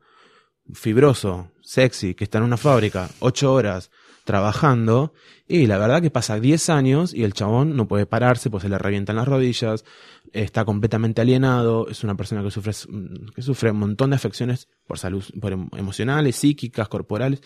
[0.73, 3.91] fibroso, sexy, que está en una fábrica ocho horas
[4.25, 5.15] trabajando
[5.47, 8.69] y la verdad que pasa diez años y el chabón no puede pararse, pues se
[8.69, 9.85] le revientan las rodillas,
[10.33, 12.73] está completamente alienado, es una persona que sufre,
[13.35, 17.41] que sufre un montón de afecciones por salud, por em, emocionales, psíquicas, corporales.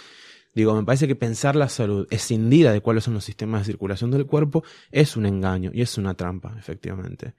[0.54, 4.10] Digo, me parece que pensar la salud escindida de cuáles son los sistemas de circulación
[4.10, 7.34] del cuerpo es un engaño y es una trampa, efectivamente.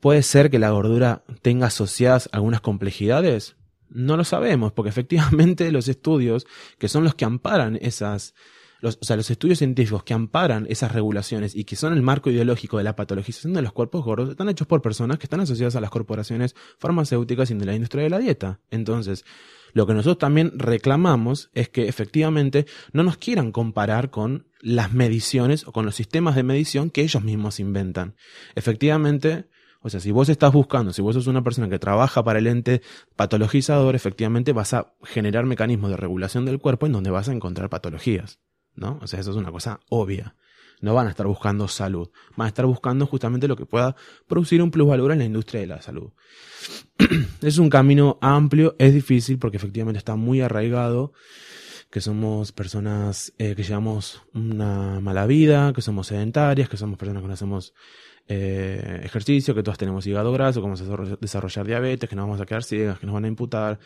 [0.00, 3.55] ¿Puede ser que la gordura tenga asociadas algunas complejidades?
[3.88, 6.46] No lo sabemos, porque efectivamente los estudios,
[6.78, 8.34] que son los que amparan esas,
[8.82, 12.78] o sea, los estudios científicos que amparan esas regulaciones y que son el marco ideológico
[12.78, 15.80] de la patologización de los cuerpos gordos, están hechos por personas que están asociadas a
[15.80, 18.60] las corporaciones farmacéuticas y de la industria de la dieta.
[18.70, 19.24] Entonces,
[19.72, 25.66] lo que nosotros también reclamamos es que efectivamente no nos quieran comparar con las mediciones
[25.66, 28.14] o con los sistemas de medición que ellos mismos inventan.
[28.54, 29.48] Efectivamente,
[29.86, 32.48] o sea, si vos estás buscando, si vos sos una persona que trabaja para el
[32.48, 32.82] ente
[33.14, 37.70] patologizador, efectivamente vas a generar mecanismos de regulación del cuerpo en donde vas a encontrar
[37.70, 38.40] patologías,
[38.74, 38.98] ¿no?
[39.00, 40.34] O sea, eso es una cosa obvia.
[40.80, 43.94] No van a estar buscando salud, van a estar buscando justamente lo que pueda
[44.26, 46.10] producir un plusvalor en la industria de la salud.
[47.42, 51.12] es un camino amplio, es difícil porque efectivamente está muy arraigado
[51.90, 57.22] que somos personas eh, que llevamos una mala vida, que somos sedentarias, que somos personas
[57.22, 57.72] que no hacemos
[58.28, 62.40] eh, ejercicio, que todos tenemos hígado graso, que vamos a desarrollar diabetes, que nos vamos
[62.40, 63.78] a quedar ciegas, que nos van a imputar,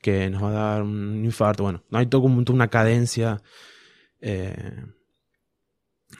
[0.00, 1.64] que nos va a dar un infarto.
[1.64, 3.42] Bueno, no hay todo como una cadencia
[4.20, 4.84] eh,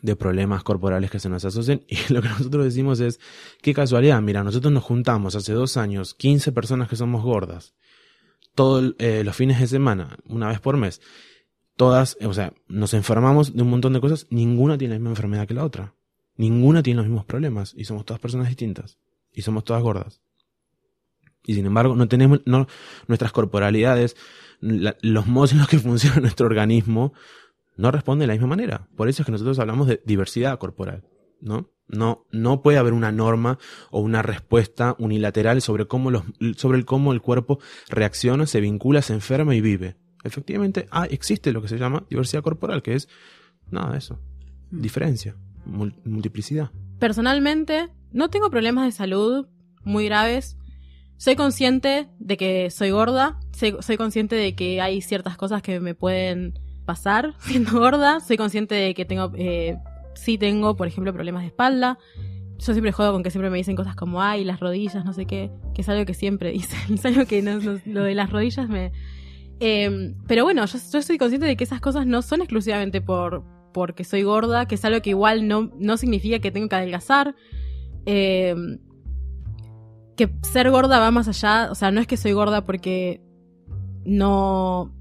[0.03, 1.83] de problemas corporales que se nos asocian.
[1.89, 3.21] Y lo que nosotros decimos es,
[3.63, 7.75] qué casualidad, mira, nosotros nos juntamos hace dos años, 15 personas que somos gordas,
[8.55, 11.01] todos eh, los fines de semana, una vez por mes.
[11.77, 15.47] Todas, o sea, nos enfermamos de un montón de cosas, ninguna tiene la misma enfermedad
[15.47, 15.95] que la otra.
[16.39, 18.97] Ninguna tiene los mismos problemas y somos todas personas distintas
[19.33, 20.23] y somos todas gordas.
[21.45, 22.67] Y sin embargo, no tenemos no,
[23.09, 24.17] nuestras corporalidades,
[24.61, 27.13] los modos en los que funciona nuestro organismo
[27.77, 28.89] no responde de la misma manera.
[28.97, 31.05] Por eso es que nosotros hablamos de diversidad corporal,
[31.41, 31.71] ¿no?
[31.87, 33.59] No, no puede haber una norma
[33.91, 36.23] o una respuesta unilateral sobre cómo, los,
[36.57, 39.97] sobre el cómo el cuerpo reacciona, se vincula, se enferma y vive.
[40.23, 43.09] Efectivamente, ah, existe lo que se llama diversidad corporal, que es
[43.71, 44.21] nada de eso.
[44.71, 44.81] Mm.
[44.83, 45.37] Diferencia,
[45.69, 46.71] multiplicidad.
[46.99, 49.47] Personalmente, no tengo problemas de salud
[49.85, 50.57] muy graves.
[51.17, 53.39] Soy consciente de que soy gorda.
[53.53, 58.21] Soy, consciente de que hay ciertas cosas que me pueden pasar siendo gorda.
[58.21, 59.77] Soy consciente de que tengo, eh,
[60.15, 61.99] sí tengo, por ejemplo, problemas de espalda.
[62.59, 65.27] Yo siempre juego con que siempre me dicen cosas como, ay, las rodillas, no sé
[65.27, 66.95] qué, que es algo que siempre dicen.
[66.95, 68.93] Es algo que no- lo de las rodillas me...
[69.61, 73.45] Eh, pero bueno, yo, yo soy consciente de que esas cosas no son exclusivamente por
[73.79, 77.35] porque soy gorda, que es algo que igual no, no significa que tengo que adelgazar.
[78.07, 78.55] Eh,
[80.19, 83.23] que ser gorda va más allá, o sea, no es que soy gorda porque
[84.05, 84.93] no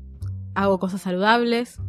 [0.54, 1.82] hago cosas saludables,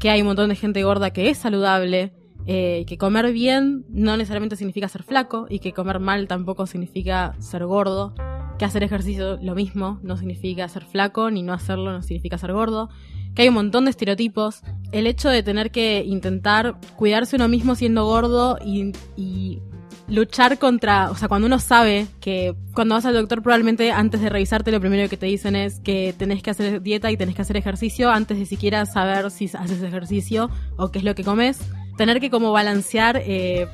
[0.00, 2.14] que hay un montón de gente gorda que es saludable,
[2.46, 7.34] eh, que comer bien no necesariamente significa ser flaco y que comer mal tampoco significa
[7.40, 8.14] ser gordo,
[8.58, 12.52] que hacer ejercicio lo mismo no significa ser flaco ni no hacerlo no significa ser
[12.52, 12.88] gordo,
[13.34, 17.74] que hay un montón de estereotipos, el hecho de tener que intentar cuidarse uno mismo
[17.74, 19.60] siendo gordo y, y
[20.08, 24.28] luchar contra, o sea, cuando uno sabe que cuando vas al doctor probablemente antes de
[24.28, 27.42] revisarte lo primero que te dicen es que tenés que hacer dieta y tenés que
[27.42, 31.60] hacer ejercicio antes de siquiera saber si haces ejercicio o qué es lo que comes.
[31.96, 33.68] Tener que como balancear eh,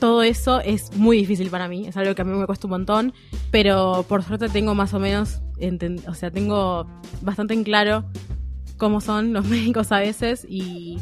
[0.00, 2.72] todo eso es muy difícil para mí, es algo que a mí me cuesta un
[2.72, 3.12] montón,
[3.50, 5.40] pero por suerte tengo más o menos,
[6.06, 6.86] o sea, tengo
[7.22, 8.04] bastante en claro
[8.78, 10.98] cómo son los médicos a veces y,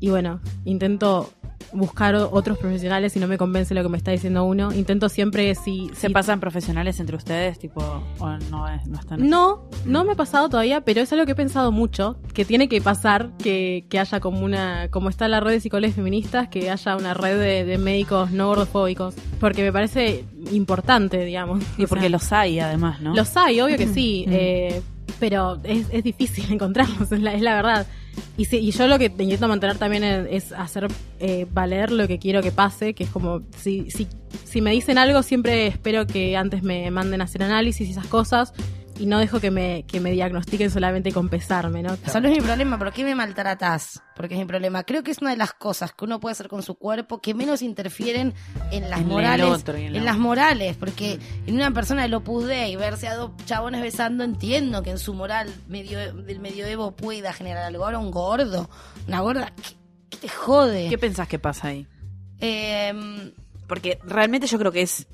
[0.00, 1.30] y bueno, intento
[1.74, 4.72] buscar otros profesionales si no me convence lo que me está diciendo uno.
[4.74, 5.88] Intento siempre si...
[5.94, 7.58] ¿Se si- pasan profesionales entre ustedes?
[7.58, 7.80] Tipo,
[8.18, 9.26] o no, es, no están.
[9.26, 12.68] No, no me ha pasado todavía, pero es algo que he pensado mucho, que tiene
[12.68, 16.68] que pasar, que, que haya como una, como está la red de psicólogos feministas, que
[16.70, 21.64] haya una red de, de médicos no gordofóbicos, porque me parece importante, digamos.
[21.78, 23.14] Y porque sea, los hay, además, ¿no?
[23.14, 24.82] Los hay, obvio que sí, eh,
[25.18, 27.86] pero es, es difícil encontrarlos, es la, es la verdad.
[28.36, 30.88] Y, sí, y yo lo que intento mantener también es, es hacer
[31.18, 34.06] eh, valer lo que quiero que pase, que es como, si, si,
[34.44, 38.06] si me dicen algo, siempre espero que antes me manden a hacer análisis y esas
[38.06, 38.52] cosas,
[39.02, 41.96] y no dejo que me, que me diagnostiquen solamente con pesarme, ¿no?
[42.04, 44.00] La salud es mi problema, ¿por qué me maltratas?
[44.14, 44.84] Porque es mi problema.
[44.84, 47.34] Creo que es una de las cosas que uno puede hacer con su cuerpo que
[47.34, 48.32] menos interfieren
[48.70, 49.46] en las En el morales.
[49.46, 53.16] otro en en la- las morales, porque en una persona del Opus Dei verse a
[53.16, 57.84] dos chabones besando, entiendo que en su moral medio, del medioevo pueda generar algo.
[57.84, 58.70] Ahora un gordo,
[59.08, 59.74] una gorda, ¿qué,
[60.10, 60.88] qué te jode?
[60.88, 61.86] ¿Qué pensás que pasa ahí?
[62.38, 63.32] Eh,
[63.66, 65.06] Porque realmente yo creo que es.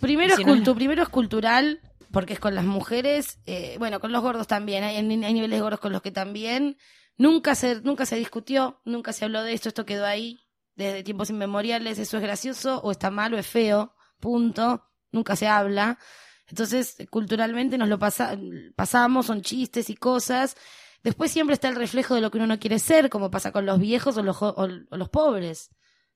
[0.00, 1.80] Primero, Si es no- cultu- primero es cultural,
[2.14, 5.80] porque es con las mujeres, eh, bueno, con los gordos también, hay, hay niveles gordos
[5.80, 6.78] con los que también.
[7.18, 10.40] Nunca se, nunca se discutió, nunca se habló de esto, esto quedó ahí
[10.76, 15.48] desde tiempos inmemoriales, eso es gracioso o está mal o es feo, punto, nunca se
[15.48, 15.98] habla.
[16.46, 18.38] Entonces, culturalmente nos lo pasa,
[18.76, 20.56] pasamos, son chistes y cosas.
[21.02, 23.66] Después siempre está el reflejo de lo que uno no quiere ser, como pasa con
[23.66, 25.70] los viejos o los, o los pobres.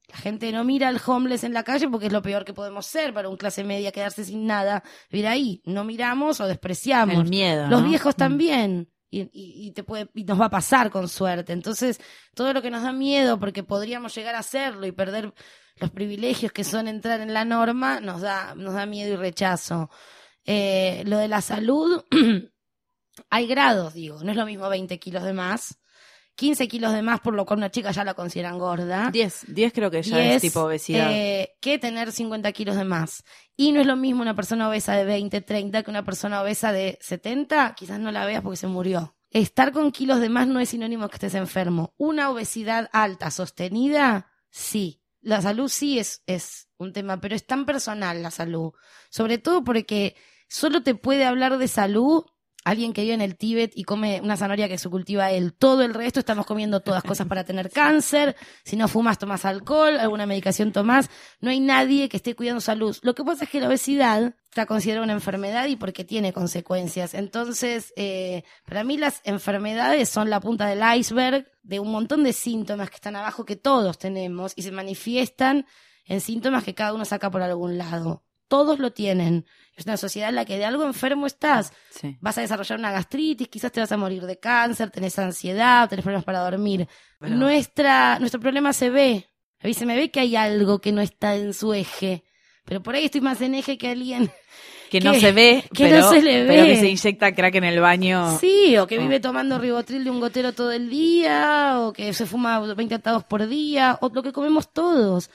[0.09, 2.87] La gente no mira al homeless en la calle porque es lo peor que podemos
[2.87, 5.63] ser para un clase media, quedarse sin nada, vivir ahí.
[5.67, 7.15] No miramos o despreciamos.
[7.25, 7.69] El miedo.
[7.69, 7.89] Los ¿no?
[7.89, 8.19] viejos Mm.
[8.19, 8.93] también.
[9.11, 11.53] Y, y- y te puede, y nos va a pasar con suerte.
[11.53, 11.99] Entonces,
[12.35, 15.33] todo lo que nos da miedo porque podríamos llegar a hacerlo y perder
[15.77, 19.91] los privilegios que son entrar en la norma, nos da, nos da miedo y rechazo.
[20.45, 22.03] Eh, lo de la salud,
[23.31, 24.23] hay grados, digo.
[24.23, 25.79] No es lo mismo 20 kilos de más.
[26.39, 29.11] 15 kilos de más, por lo cual una chica ya la consideran gorda.
[29.11, 31.11] 10, 10 creo que ya 10, es tipo obesidad.
[31.13, 33.25] eh, que tener 50 kilos de más.
[33.57, 36.71] Y no es lo mismo una persona obesa de 20, 30 que una persona obesa
[36.71, 39.17] de 70, quizás no la veas porque se murió.
[39.33, 41.93] Estar con kilos de más no es sinónimo que estés enfermo.
[41.97, 45.03] Una obesidad alta, sostenida, sí.
[45.21, 48.75] La salud sí es, es un tema, pero es tan personal la salud.
[49.11, 50.15] Sobre todo porque
[50.49, 52.27] solo te puede hablar de salud
[52.69, 55.55] alguien que vive en el Tíbet y come una zanahoria que se cultiva él.
[55.55, 58.37] Todo el resto estamos comiendo todas cosas para tener cáncer.
[58.65, 61.11] Si no fumas, tomas alcohol, alguna medicación tomás.
[61.41, 62.97] No hay nadie que esté cuidando salud.
[63.03, 67.15] Lo que pasa es que la obesidad está considerada una enfermedad y porque tiene consecuencias.
[67.15, 72.33] Entonces, eh, para mí las enfermedades son la punta del iceberg de un montón de
[72.33, 75.67] síntomas que están abajo que todos tenemos y se manifiestan
[76.05, 78.25] en síntomas que cada uno saca por algún lado.
[78.49, 79.47] Todos lo tienen.
[79.77, 81.73] Es una sociedad en la que de algo enfermo estás.
[81.91, 82.17] Sí.
[82.21, 86.03] Vas a desarrollar una gastritis, quizás te vas a morir de cáncer, tenés ansiedad, tenés
[86.03, 86.89] problemas para dormir.
[87.21, 89.29] Pero- Nuestra, nuestro problema se ve.
[89.63, 92.25] A mí se me ve que hay algo que no está en su eje.
[92.65, 94.31] Pero por ahí estoy más en eje que alguien
[94.91, 96.69] que no se ve, que pero, no se le pero ve.
[96.69, 98.39] que se inyecta crack en el baño.
[98.39, 99.03] Sí, o que Oh.
[99.03, 103.25] vive tomando ribotril de un gotero todo el día, o que se fuma 20 atados
[103.25, 105.31] por día, o lo que comemos todos.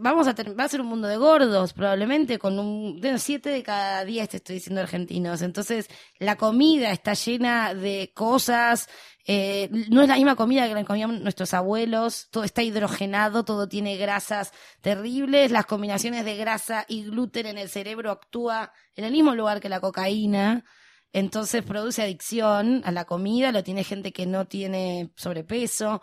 [0.00, 3.50] Vamos a ter- va a ser un mundo de gordos, probablemente, con un, de 7
[3.50, 5.42] de cada 10, te estoy diciendo argentinos.
[5.42, 5.88] Entonces,
[6.18, 8.88] la comida está llena de cosas,
[9.26, 13.68] eh, no es la misma comida que la comían nuestros abuelos, todo está hidrogenado, todo
[13.68, 19.12] tiene grasas terribles, las combinaciones de grasa y gluten en el cerebro actúa en el
[19.12, 20.64] mismo lugar que la cocaína.
[21.12, 26.00] Entonces produce adicción a la comida, lo tiene gente que no tiene sobrepeso.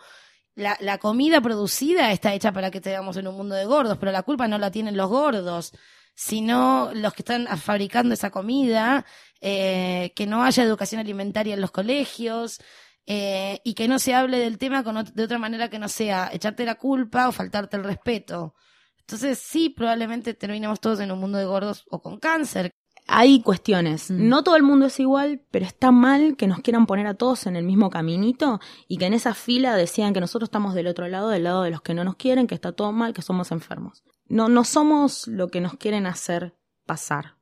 [0.56, 4.10] La, la comida producida está hecha para que tengamos en un mundo de gordos, pero
[4.10, 5.72] la culpa no la tienen los gordos,
[6.14, 9.04] sino los que están fabricando esa comida,
[9.40, 12.58] eh, que no haya educación alimentaria en los colegios,
[13.06, 16.30] eh, y que no se hable del tema con de otra manera que no sea
[16.32, 18.54] echarte la culpa o faltarte el respeto.
[19.00, 22.74] Entonces sí, probablemente terminemos todos en un mundo de gordos o con cáncer.
[23.06, 24.10] Hay cuestiones.
[24.10, 24.28] Mm.
[24.28, 27.46] No todo el mundo es igual, pero está mal que nos quieran poner a todos
[27.46, 31.06] en el mismo caminito y que en esa fila decían que nosotros estamos del otro
[31.08, 33.52] lado, del lado de los que no nos quieren, que está todo mal, que somos
[33.52, 34.02] enfermos.
[34.28, 37.36] No, no somos lo que nos quieren hacer pasar.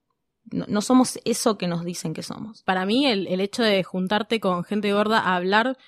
[0.51, 2.63] No, no somos eso que nos dicen que somos.
[2.63, 5.79] Para mí, el, el hecho de juntarte con gente gorda a hablar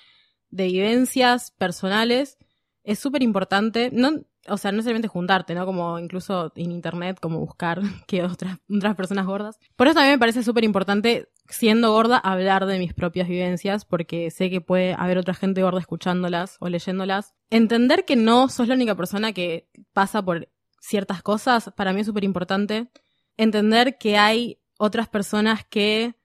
[0.49, 2.39] de vivencias personales
[2.83, 3.91] es súper importante.
[3.93, 5.65] No, o sea, no necesariamente juntarte, ¿no?
[5.65, 9.59] Como incluso en internet, como buscar que otras, otras personas gordas.
[9.75, 14.31] Por eso también me parece súper importante, siendo gorda, hablar de mis propias vivencias, porque
[14.31, 17.33] sé que puede haber otra gente gorda escuchándolas o leyéndolas.
[17.49, 22.07] Entender que no sos la única persona que pasa por ciertas cosas, para mí es
[22.07, 22.89] súper importante.
[23.37, 26.15] Entender que hay otras personas que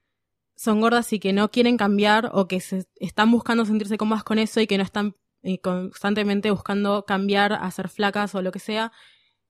[0.55, 4.39] son gordas y que no quieren cambiar o que se están buscando sentirse cómodas con
[4.39, 8.59] eso y que no están eh, constantemente buscando cambiar a ser flacas o lo que
[8.59, 8.91] sea.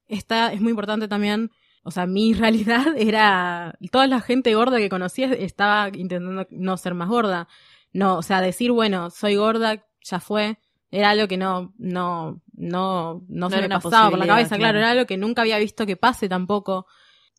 [0.07, 1.51] Esta es muy importante también.
[1.83, 6.93] O sea, mi realidad era toda la gente gorda que conocía estaba intentando no ser
[6.93, 7.47] más gorda.
[7.93, 10.57] No, o sea, decir, bueno, soy gorda, ya fue,
[10.89, 14.59] era algo que no, no, no, no, se era me pasaba por la cabeza, claro.
[14.59, 14.77] claro.
[14.79, 16.87] era algo que nunca había visto que pase tampoco.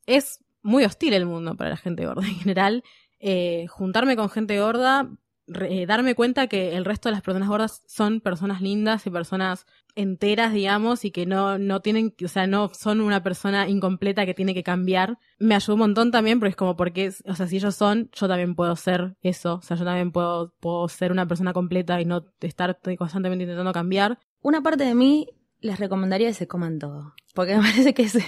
[0.07, 2.85] Es muy hostil el mundo para la gente gorda en general.
[3.21, 5.09] Eh, juntarme con gente gorda,
[5.47, 9.67] eh, darme cuenta que el resto de las personas gordas son personas lindas y personas
[9.95, 14.35] enteras, digamos, y que no, no tienen, o sea, no son una persona incompleta que
[14.35, 15.19] tiene que cambiar.
[15.39, 18.27] Me ayudó un montón también, porque es como porque, o sea, si ellos son, yo
[18.27, 22.05] también puedo ser eso, o sea, yo también puedo, puedo ser una persona completa y
[22.05, 24.19] no estar constantemente intentando cambiar.
[24.41, 25.29] Una parte de mí
[25.61, 27.15] les recomendaría que se coman todo.
[27.35, 28.19] Porque me parece que es,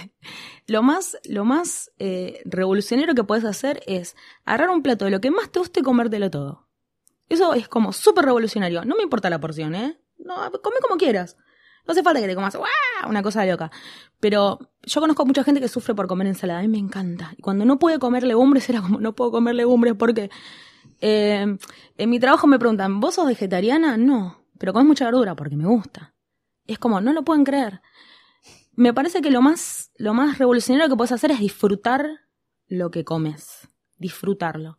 [0.67, 4.15] lo más, lo más eh, revolucionario que puedes hacer es
[4.45, 6.66] agarrar un plato de lo que más te guste y comértelo todo.
[7.29, 8.85] Eso es como súper revolucionario.
[8.85, 9.99] No me importa la porción, ¿eh?
[10.17, 11.37] No, come como quieras.
[11.85, 12.69] No hace falta que te comas ¡guau!
[13.07, 13.71] una cosa loca.
[14.19, 16.59] Pero yo conozco mucha gente que sufre por comer ensalada.
[16.59, 17.33] A mí me encanta.
[17.37, 20.29] Y cuando no puede comer legumbres, era como, no puedo comer legumbres porque...
[20.99, 21.57] eh,
[21.97, 23.97] en mi trabajo me preguntan, ¿vos sos vegetariana?
[23.97, 24.43] No.
[24.57, 26.13] Pero comes mucha verdura porque me gusta.
[26.65, 27.81] Es como, no lo pueden creer.
[28.75, 32.07] Me parece que lo más, lo más revolucionario que puedes hacer es disfrutar
[32.67, 33.67] lo que comes.
[33.97, 34.77] Disfrutarlo.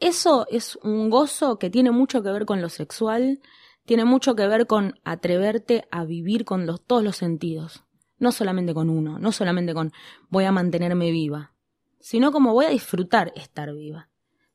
[0.00, 3.40] Eso es un gozo que tiene mucho que ver con lo sexual,
[3.84, 7.84] tiene mucho que ver con atreverte a vivir con los, todos los sentidos.
[8.18, 9.92] No solamente con uno, no solamente con
[10.30, 11.52] voy a mantenerme viva,
[12.00, 14.08] sino como voy a disfrutar estar viva.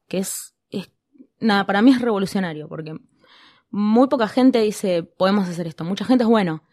[0.08, 0.56] Que es,
[1.40, 2.96] nada, para mí es revolucionario, porque
[3.70, 5.84] muy poca gente dice, podemos hacer esto.
[5.84, 6.64] Mucha gente es bueno.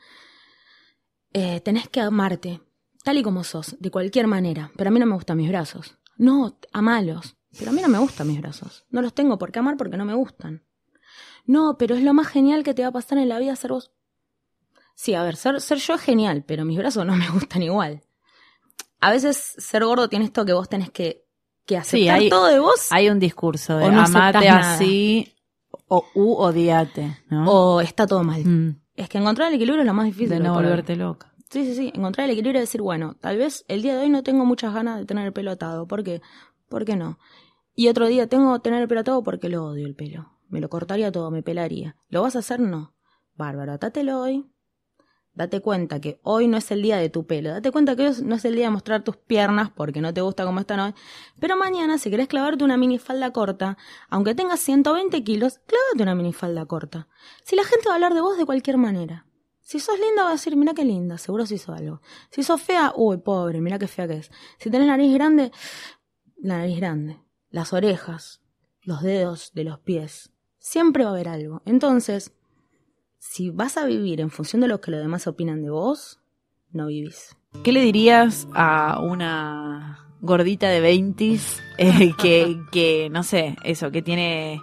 [1.35, 2.61] Eh, tenés que amarte,
[3.05, 4.70] tal y como sos, de cualquier manera.
[4.77, 5.99] Pero a mí no me gustan mis brazos.
[6.16, 7.37] No, amalos.
[7.59, 8.84] Pero a mí no me gustan mis brazos.
[8.90, 10.62] No los tengo por qué amar porque no me gustan.
[11.44, 13.72] No, pero es lo más genial que te va a pasar en la vida ser
[13.72, 13.90] vos.
[14.94, 18.03] Sí, a ver, ser, ser yo es genial, pero mis brazos no me gustan igual.
[19.00, 21.24] A veces ser gordo tiene esto que vos tenés que,
[21.66, 22.88] que aceptar Sí, hay- todo de vos.
[22.90, 25.34] Hay un discurso de no amate así
[25.88, 27.50] o u odiate, ¿no?
[27.50, 28.44] O está todo mal.
[28.44, 30.28] Mm, Es que encontrar el equilibrio es lo más difícil.
[30.30, 31.32] de no volverte loca.
[31.50, 31.92] Sí, sí, sí.
[31.94, 34.72] Encontrar el equilibrio y decir, bueno, tal vez el día de hoy no tengo muchas
[34.72, 35.86] ganas de tener el pelo atado.
[35.86, 36.22] ¿Por qué?
[36.68, 37.18] ¿Por qué no?
[37.75, 40.39] Y otro día tengo que tener el pelo atado porque lo odio el pelo.
[40.49, 41.97] Me lo cortaría todo, me pelaría.
[42.09, 42.61] ¿Lo vas a hacer?
[42.61, 42.95] No.
[43.35, 44.47] Bárbaro, atátelo hoy.
[45.35, 47.49] Date cuenta que hoy no es el día de tu pelo.
[47.49, 50.20] Date cuenta que hoy no es el día de mostrar tus piernas porque no te
[50.20, 50.95] gusta cómo están hoy.
[51.41, 53.79] Pero mañana, si querés clavarte una minifalda corta,
[54.11, 57.09] aunque tengas 120 kilos, clávate una minifalda corta.
[57.45, 59.27] Si la gente va a hablar de vos de cualquier manera.
[59.62, 62.03] Si sos linda, va a decir, mira qué linda, seguro se hizo algo.
[62.31, 64.31] Si sos fea, uy, pobre, mira qué fea que es.
[64.59, 65.51] Si tenés nariz grande,
[66.43, 67.22] la nariz grande.
[67.53, 68.40] Las orejas,
[68.82, 70.30] los dedos de los pies.
[70.59, 71.62] Siempre va a haber algo.
[71.66, 72.32] Entonces,
[73.18, 76.18] si vas a vivir en función de lo que los demás opinan de vos,
[76.72, 77.36] no vivís.
[77.62, 81.38] ¿Qué le dirías a una gordita de 20
[81.76, 84.61] eh, que, que, no sé, eso, que tiene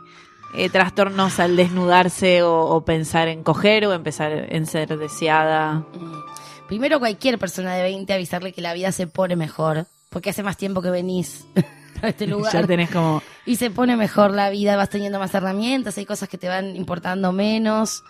[0.55, 5.85] eh, trastornos al desnudarse o, o pensar en coger o empezar en ser deseada.
[5.93, 6.67] Mm.
[6.67, 10.57] Primero cualquier persona de 20 avisarle que la vida se pone mejor, porque hace más
[10.57, 11.45] tiempo que venís
[12.01, 12.51] a este lugar.
[12.53, 13.21] Ya tenés como...
[13.45, 16.75] Y se pone mejor la vida, vas teniendo más herramientas, hay cosas que te van
[16.75, 18.03] importando menos.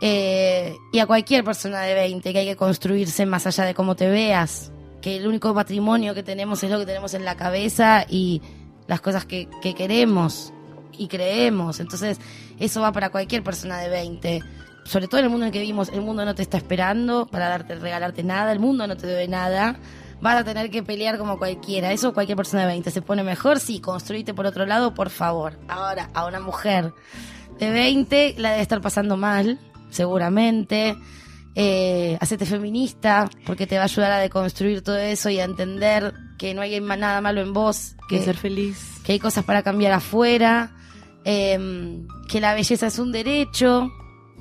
[0.00, 3.94] Eh, y a cualquier persona de 20 que hay que construirse más allá de cómo
[3.94, 8.04] te veas, que el único patrimonio que tenemos es lo que tenemos en la cabeza
[8.08, 8.42] y
[8.88, 10.52] las cosas que, que queremos
[10.98, 11.80] y creemos.
[11.80, 12.18] Entonces,
[12.58, 14.42] eso va para cualquier persona de 20
[14.86, 17.26] sobre todo en el mundo en el que vivimos, el mundo no te está esperando
[17.26, 19.76] para darte, regalarte nada, el mundo no te debe nada.
[20.20, 21.92] Vas a tener que pelear como cualquiera.
[21.92, 23.60] Eso cualquier persona de 20 se pone mejor.
[23.60, 25.58] Sí, construite por otro lado, por favor.
[25.68, 26.92] Ahora, a una mujer
[27.58, 29.58] de 20 la debe estar pasando mal,
[29.90, 30.96] seguramente.
[31.54, 36.12] Eh, hacete feminista, porque te va a ayudar a deconstruir todo eso y a entender
[36.38, 37.94] que no hay nada malo en vos.
[38.08, 39.00] Que ser feliz.
[39.04, 40.72] Que hay cosas para cambiar afuera.
[41.24, 43.90] Eh, que la belleza es un derecho,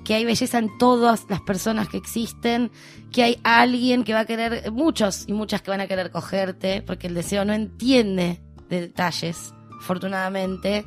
[0.06, 2.72] que hay belleza en todas las personas que existen,
[3.12, 6.82] que hay alguien que va a querer, muchos y muchas que van a querer cogerte,
[6.82, 10.86] porque el deseo no entiende de detalles, afortunadamente,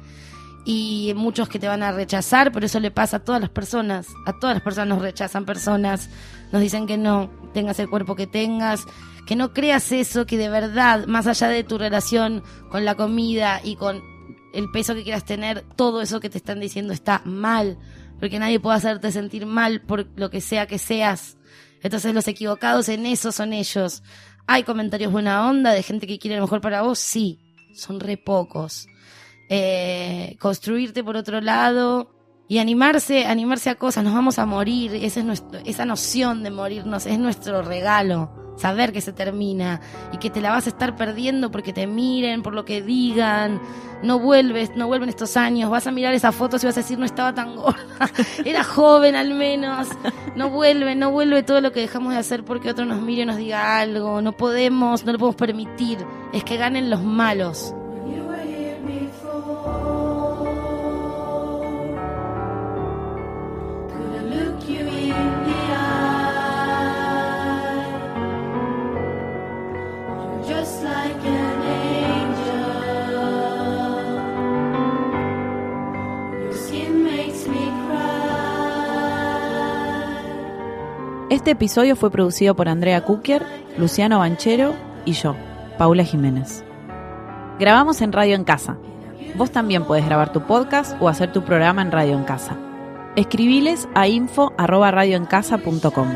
[0.64, 4.06] y muchos que te van a rechazar, pero eso le pasa a todas las personas,
[4.24, 6.08] a todas las personas nos rechazan personas,
[6.52, 8.84] nos dicen que no, tengas el cuerpo que tengas,
[9.26, 13.60] que no creas eso, que de verdad, más allá de tu relación con la comida
[13.64, 14.00] y con
[14.52, 17.78] el peso que quieras tener, todo eso que te están diciendo está mal
[18.18, 21.36] porque nadie puede hacerte sentir mal por lo que sea que seas.
[21.82, 24.02] Entonces los equivocados en eso son ellos.
[24.46, 26.98] ¿Hay comentarios buena onda de gente que quiere lo mejor para vos?
[26.98, 27.38] Sí,
[27.74, 28.88] son re pocos.
[29.48, 32.17] Eh, construirte por otro lado
[32.48, 34.02] y animarse, animarse a cosas.
[34.02, 34.94] Nos vamos a morir.
[34.94, 38.30] Esa, es nuestro, esa noción de morirnos es nuestro regalo.
[38.56, 39.80] Saber que se termina
[40.12, 43.60] y que te la vas a estar perdiendo porque te miren, por lo que digan,
[44.02, 46.98] no vuelves, no vuelven estos años, vas a mirar esas fotos y vas a decir
[46.98, 48.10] no estaba tan gorda,
[48.44, 49.86] era joven al menos,
[50.34, 53.26] no vuelve, no vuelve todo lo que dejamos de hacer porque otro nos mire y
[53.26, 55.98] nos diga algo, no podemos, no lo podemos permitir,
[56.32, 57.76] es que ganen los malos.
[81.48, 83.42] Este episodio fue producido por Andrea Kukier,
[83.78, 84.74] Luciano Banchero
[85.06, 85.34] y yo,
[85.78, 86.62] Paula Jiménez.
[87.58, 88.76] Grabamos en Radio en Casa.
[89.34, 92.58] Vos también puedes grabar tu podcast o hacer tu programa en Radio en Casa.
[93.16, 96.08] Escribiles a info@radioencasa.com.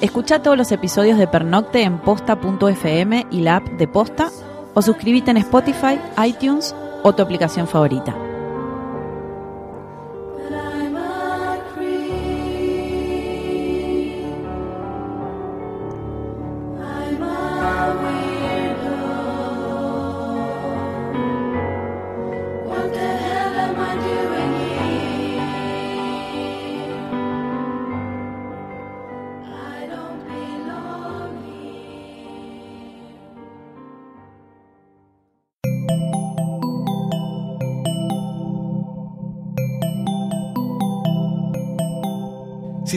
[0.00, 4.28] Escucha todos los episodios de Pernocte en posta.fm y la app de Posta
[4.74, 8.14] o suscríbete en Spotify, iTunes o tu aplicación favorita.